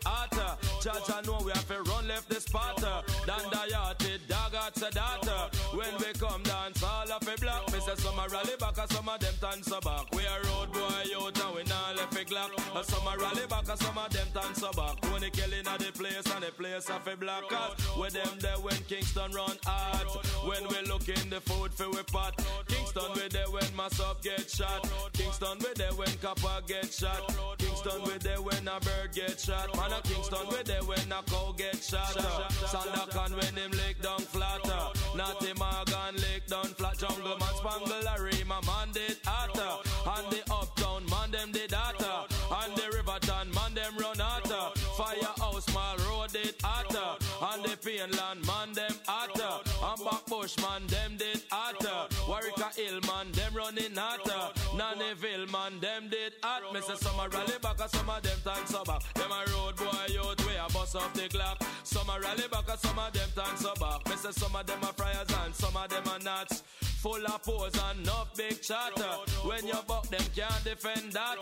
Judge 0.81 1.09
I 1.09 1.21
know 1.25 1.39
we 1.43 1.51
have 1.51 1.67
to 1.67 1.81
run 1.89 2.07
left 2.07 2.29
the 2.29 2.39
spot. 2.39 2.77
Dan 2.77 3.49
the 3.49 4.19
dog 4.27 4.53
at 4.53 4.73
the 4.75 4.89
data. 4.91 5.49
When 5.73 5.93
we 5.99 6.13
come 6.19 6.43
dance, 6.43 6.83
all 6.83 7.11
of 7.11 7.27
a 7.27 7.39
block. 7.39 7.71
Me 7.71 7.79
say 7.79 7.95
some 7.95 8.19
a 8.19 8.27
rally 8.29 8.55
back 8.59 8.77
and 8.77 8.89
some 8.91 9.09
of 9.09 9.19
them 9.19 9.33
dance 9.41 9.67
a 9.67 9.79
back. 9.81 10.05
We 10.13 10.23
a 10.23 10.37
road 10.49 10.71
boy 10.73 11.03
out 11.17 11.39
and 11.39 11.55
we 11.55 11.63
not 11.63 11.95
left 11.97 12.15
a 12.15 12.25
glock. 12.25 12.51
And 12.75 12.85
some 12.85 13.07
a 13.07 13.17
rally 13.17 13.47
back 13.49 13.69
and 13.69 13.79
some 13.79 13.97
of 13.97 14.09
them 14.09 14.27
dance 14.33 14.63
a 14.63 14.71
back. 14.75 14.97
When 15.11 15.21
they 15.21 15.29
killing 15.29 15.67
at 15.67 15.79
the 15.79 15.91
place 15.91 16.25
and 16.33 16.43
the 16.43 16.51
place 16.51 16.89
of 16.89 17.07
a 17.07 17.15
black 17.15 17.47
cause 17.49 17.77
With 17.97 18.13
them 18.13 18.37
there 18.39 18.59
when 18.59 18.77
Kingston 18.87 19.31
run 19.31 19.57
hard. 19.65 20.07
When 20.45 20.67
we 20.69 20.81
look 20.89 21.07
in 21.09 21.29
the 21.29 21.41
food 21.41 21.73
for 21.73 21.89
we 21.89 22.03
pot. 22.03 22.33
Kingston 22.93 23.13
we 23.15 23.27
there 23.29 23.49
when 23.49 23.61
when 23.61 23.75
mass 23.77 24.01
get 24.21 24.49
shot. 24.49 24.89
Kingston 25.13 25.57
we 25.59 25.73
there 25.75 25.93
when 25.93 26.13
copper 26.21 26.61
get 26.67 26.91
shot. 26.91 27.33
Kingston 27.57 28.03
we 28.03 28.17
there 28.17 28.41
when 28.41 28.67
a 28.67 28.79
bird 28.79 29.11
get 29.13 29.39
shot. 29.39 29.75
Man 29.77 29.91
a 29.91 30.01
Kingston 30.01 30.47
we 30.49 30.63
there 30.63 30.83
when 30.83 31.11
a 31.11 31.23
cow 31.23 31.53
get 31.57 31.77
shot. 31.77 32.15
Sandakan 32.67 33.31
when 33.37 33.55
him 33.55 33.71
lick 33.71 34.01
down 34.01 34.19
flatter. 34.19 34.91
Natty 35.15 35.53
Morgan 35.57 36.15
lick 36.15 36.47
down 36.47 36.65
flat. 36.65 36.97
Jungle 36.97 37.37
man 37.39 37.55
spangle 37.55 38.01
Larry, 38.03 38.43
my 38.45 38.59
man 38.65 38.91
did 38.93 39.17
hotter. 39.23 39.89
And 40.05 40.31
the 40.31 40.41
uptown 40.51 41.05
man 41.09 41.31
them 41.31 41.51
did 41.51 41.71
hotter. 41.71 42.27
And 42.51 42.75
the 42.75 42.91
Riverton 42.97 43.53
man 43.53 43.73
them 43.73 43.97
run 43.97 44.19
hotter. 44.19 44.79
Firehouse 44.97 45.73
mall 45.73 45.97
road 46.09 46.31
did 46.33 46.55
hotter. 46.61 47.17
And 47.41 47.63
the 47.63 47.77
Painland 47.77 48.45
man 48.45 48.73
them 48.73 48.95
hotter. 49.07 49.63
And 49.81 49.99
Backbush 50.01 50.59
man 50.61 50.87
them 50.87 51.17
Hill 52.75 53.01
man 53.01 53.31
them 53.31 53.53
running 53.53 53.95
hotter. 53.95 54.53
Nannyville 54.75 55.51
man 55.51 55.79
them 55.79 56.09
did 56.09 56.33
hot. 56.41 56.73
Me 56.73 56.81
say 56.81 56.95
some 56.95 57.19
a 57.19 57.27
rally 57.29 57.53
back 57.61 57.79
and 57.81 57.89
some 57.89 58.09
of 58.09 58.21
them 58.21 58.37
time 58.43 58.65
sober. 58.65 58.97
Them 59.15 59.31
a 59.31 59.51
road 59.51 59.75
boy 59.75 60.05
youth 60.07 60.47
way 60.47 60.57
a 60.57 60.71
bust 60.71 60.95
off 60.95 61.13
the 61.13 61.27
clock. 61.27 61.61
Some 61.83 62.09
a 62.09 62.19
rally 62.19 62.47
back 62.51 62.69
and 62.69 62.79
some 62.79 62.97
of 62.97 63.11
them 63.13 63.29
time 63.35 63.57
sober. 63.57 63.97
Me 64.09 64.15
say 64.15 64.31
some 64.31 64.55
of 64.55 64.65
them 64.65 64.81
a 64.83 64.93
friars 64.93 65.27
and 65.43 65.53
some 65.55 65.75
of 65.75 65.89
them 65.89 66.03
are 66.07 66.19
nuts. 66.19 66.63
Full 67.01 67.25
of 67.25 67.41
pose 67.41 67.73
and 67.89 68.01
enough 68.01 68.35
big 68.37 68.61
chatter. 68.61 69.13
When 69.43 69.65
you 69.65 69.73
buck 69.87 70.07
them 70.09 70.21
can't 70.35 70.63
defend 70.63 71.13
that. 71.13 71.37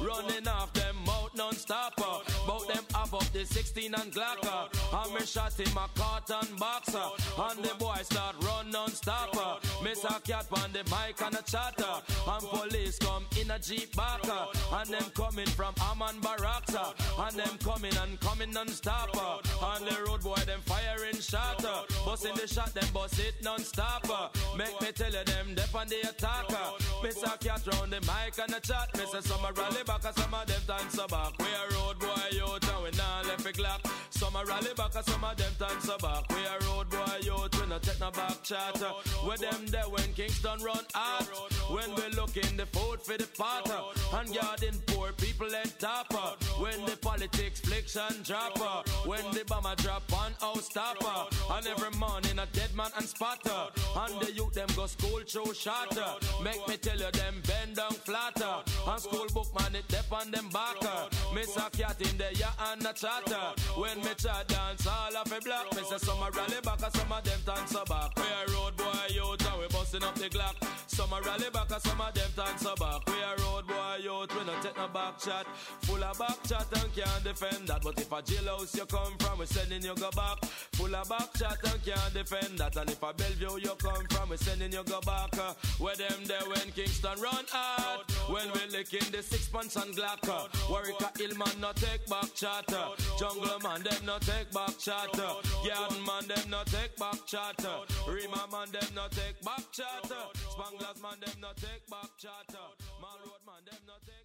Running 0.00 0.48
off 0.48 0.72
them 0.72 0.96
mouth 1.04 1.34
non-stopper. 1.36 2.24
Bout 2.46 2.66
them 2.66 2.84
up 2.94 3.12
up 3.12 3.32
the 3.32 3.44
16 3.44 3.92
and 3.92 4.10
Glocker. 4.10 4.68
And 5.04 5.14
me 5.14 5.26
shot 5.26 5.52
him 5.52 5.76
a 5.76 5.86
carton 5.98 6.56
boxer. 6.56 7.08
And 7.38 7.62
the 7.62 7.74
boy 7.74 7.98
start 8.04 8.36
run 8.42 8.70
non-stopper. 8.70 9.58
Miss 9.84 10.02
a 10.04 10.18
cat 10.20 10.46
on 10.50 10.72
the 10.72 10.82
mic 10.84 11.20
and 11.20 11.34
a 11.34 11.42
chatter. 11.42 11.94
And 12.26 12.48
police 12.48 12.98
come 12.98 13.26
in 13.38 13.50
a 13.50 13.58
jeep 13.58 13.94
backer. 13.94 14.46
And 14.72 14.88
them 14.88 15.10
coming 15.14 15.46
from 15.48 15.74
Amman 15.90 16.22
Baraksa. 16.22 16.94
And 17.26 17.36
them 17.36 17.58
coming 17.62 17.94
and 17.98 18.18
coming 18.20 18.50
non-stopper. 18.50 19.46
And 19.62 19.86
the 19.86 20.04
road 20.06 20.22
boy 20.22 20.40
them 20.46 20.60
firing 20.64 21.20
shatter. 21.20 21.84
Busting 22.06 22.34
the 22.34 22.46
shot 22.46 22.72
them 22.72 22.88
bust 22.94 23.20
it 23.20 23.34
non-stopper. 23.42 24.30
Make 24.56 24.80
me 24.80 24.88
tell 25.02 25.12
you 25.12 25.24
them 25.24 25.54
dep 25.54 25.74
on 25.74 25.88
the 25.88 26.00
attacker. 26.00 26.66
Miss 27.02 27.22
a 27.22 27.36
cat 27.38 27.62
round 27.72 27.92
the 27.92 28.00
mic 28.02 28.38
and 28.38 28.54
a 28.54 28.60
chat. 28.60 28.88
Miss 28.96 29.12
a 29.14 29.22
summer 29.22 29.52
rally 29.52 29.82
back 29.84 30.04
and 30.04 30.14
some 30.16 30.34
of 30.34 30.46
them 30.46 30.62
time 30.66 30.90
so 30.90 31.06
back. 31.08 31.32
We 31.38 31.46
a 31.46 31.64
road 31.74 31.98
boy 31.98 32.28
youth 32.30 32.68
and 32.72 32.82
we 32.84 32.90
nah 32.96 33.22
left 33.22 33.46
a 33.46 33.52
clock. 33.52 33.80
Some 34.10 34.36
a 34.36 34.44
rally 34.44 34.74
back 34.76 34.94
and 34.94 35.04
some 35.04 35.24
of 35.24 35.36
them 35.36 35.52
time 35.58 35.80
so 35.80 35.98
back. 35.98 36.24
We 36.30 36.42
a 36.44 36.56
road 36.68 36.88
boy 36.90 37.18
youth 37.22 37.60
we 37.60 37.68
no 37.68 37.78
take 37.78 38.00
no 38.00 38.10
back 38.10 38.42
chatter. 38.42 38.92
Where 39.24 39.38
them 39.38 39.66
there 39.66 39.88
when 39.88 40.12
Kingston 40.14 40.62
run 40.62 40.84
out. 40.94 41.26
When 41.70 41.90
we 41.94 42.04
looking 42.14 42.56
the 42.56 42.66
food 42.66 43.02
for 43.02 43.16
the 43.18 43.28
potter. 43.36 43.82
And 44.14 44.32
garden 44.34 44.80
poor 44.86 45.12
people 45.12 45.50
head 45.50 45.72
topper. 45.78 46.36
When 46.62 46.84
the 46.86 46.96
politics 46.96 47.60
fliction 47.60 48.22
dropper. 48.22 48.88
When 49.08 49.24
the 49.32 49.44
bomber 49.46 49.74
drop 49.76 50.02
on 50.12 50.32
house 50.40 50.66
stopper. 50.66 51.26
And 51.50 51.66
every 51.66 51.90
morning 51.98 52.38
a 52.38 52.46
dead 52.46 52.74
man 52.76 52.90
and 52.96 53.06
spotter. 53.06 53.66
And 53.96 54.20
the 54.20 54.32
youth 54.32 54.54
them 54.54 54.68
go 54.76 54.86
school 54.92 55.22
show 55.26 55.52
shatter. 55.52 56.12
Make 56.42 56.66
me 56.68 56.76
tell 56.76 56.98
you 56.98 57.10
them 57.10 57.42
bend 57.46 57.76
down 57.76 57.92
flatter. 57.92 58.62
And 58.86 59.00
school 59.00 59.26
book 59.32 59.48
man 59.58 59.74
it 59.74 59.88
dep 59.88 60.12
on 60.12 60.30
them 60.30 60.48
backer. 60.52 61.08
Miss 61.34 61.56
a 61.56 61.70
cat 61.70 62.00
in 62.00 62.16
the 62.18 62.28
ya 62.34 62.48
and 62.70 62.84
a 62.84 62.92
chatter. 62.92 63.46
When 63.76 63.98
me 63.98 64.14
chat 64.16 64.48
dance 64.48 64.86
all 64.86 65.16
of 65.16 65.32
a 65.32 65.40
block. 65.40 65.74
Me 65.74 65.82
say 65.88 65.98
some 65.98 66.22
a 66.22 66.30
rally 66.30 66.60
back 66.62 66.82
and 66.82 66.94
some 66.94 67.12
of 67.12 67.24
them 67.24 67.40
dance 67.46 67.76
back. 67.88 68.10
We 68.16 68.22
a 68.22 68.42
road 68.54 68.76
boy 68.76 69.06
youth 69.10 69.46
and 69.50 69.60
we 69.60 69.66
busting 69.68 70.04
up 70.04 70.14
the 70.14 70.28
Glock. 70.28 70.56
Some 70.86 71.12
a 71.12 71.20
rally 71.20 71.50
back 71.52 71.70
and 71.70 71.82
some 71.82 72.00
of 72.00 72.14
them 72.14 72.30
dance 72.36 72.62
back. 72.62 73.00
We 73.06 73.18
a 73.22 73.32
road 73.44 73.66
boy 73.66 73.96
youth 74.02 74.32
we 74.36 74.44
no 74.44 74.54
take 74.62 74.76
no 74.76 74.88
back 74.88 75.18
chat. 75.18 75.46
Full 75.82 76.02
of 76.02 76.18
back 76.18 76.42
chat 76.48 76.66
and 76.72 76.94
can't 76.94 77.24
defend 77.24 77.68
that. 77.68 77.82
But 77.82 77.98
if 77.98 78.12
a 78.12 78.22
jailhouse 78.22 78.76
you 78.76 78.86
come 78.86 79.16
from, 79.18 79.38
we 79.38 79.46
sending 79.46 79.82
you 79.82 79.94
go 79.94 80.10
back. 80.10 80.38
Full 80.74 80.94
of 80.94 81.08
back 81.08 81.32
chat 81.34 81.58
and 81.64 81.84
can't 81.84 82.14
defend 82.14 82.58
that. 82.58 82.76
And 82.76 82.90
if 82.90 83.02
a 83.02 83.12
Bellevue 83.12 83.60
you 83.60 83.74
come 83.76 84.04
from, 84.10 84.30
we 84.30 84.36
sending 84.36 84.72
you 84.72 84.81
go 84.84 85.00
back. 85.00 85.36
Uh, 85.38 85.54
where 85.78 85.96
them 85.96 86.24
there 86.26 86.46
when 86.48 86.70
Kingston 86.74 87.20
run 87.20 87.44
out. 87.54 88.10
When 88.28 88.46
we 88.52 88.60
licking 88.70 89.10
the 89.10 89.22
six 89.22 89.48
pants 89.48 89.76
and 89.76 89.94
Glock. 89.94 90.28
Uh, 90.28 90.48
Warwick 90.70 91.02
Hill 91.18 91.36
man 91.36 91.60
no 91.60 91.72
take 91.72 92.06
back 92.06 92.32
chatter. 92.34 92.76
Uh, 92.76 93.18
Jungle 93.18 93.58
man 93.62 93.82
them 93.82 94.04
no 94.06 94.18
take 94.20 94.50
back 94.52 94.78
chatter. 94.78 95.32
Garden 95.66 96.02
uh, 96.02 96.06
man 96.06 96.28
them 96.28 96.50
no 96.50 96.62
take 96.66 96.96
back 96.96 97.18
chatter. 97.26 97.68
Uh, 97.68 98.10
Rima 98.10 98.46
man 98.50 98.70
them 98.72 98.88
no 98.94 99.06
take 99.10 99.40
back 99.42 99.64
chatter. 99.72 100.24
Spanglers 100.52 101.00
man 101.02 101.18
them 101.20 101.36
no 101.40 101.48
take 101.56 101.84
back 101.90 102.10
chatter. 102.18 102.66
Man 103.00 103.18
road 103.24 103.42
man 103.46 103.62
them 103.66 103.80
no 103.86 103.94
take 104.06 104.21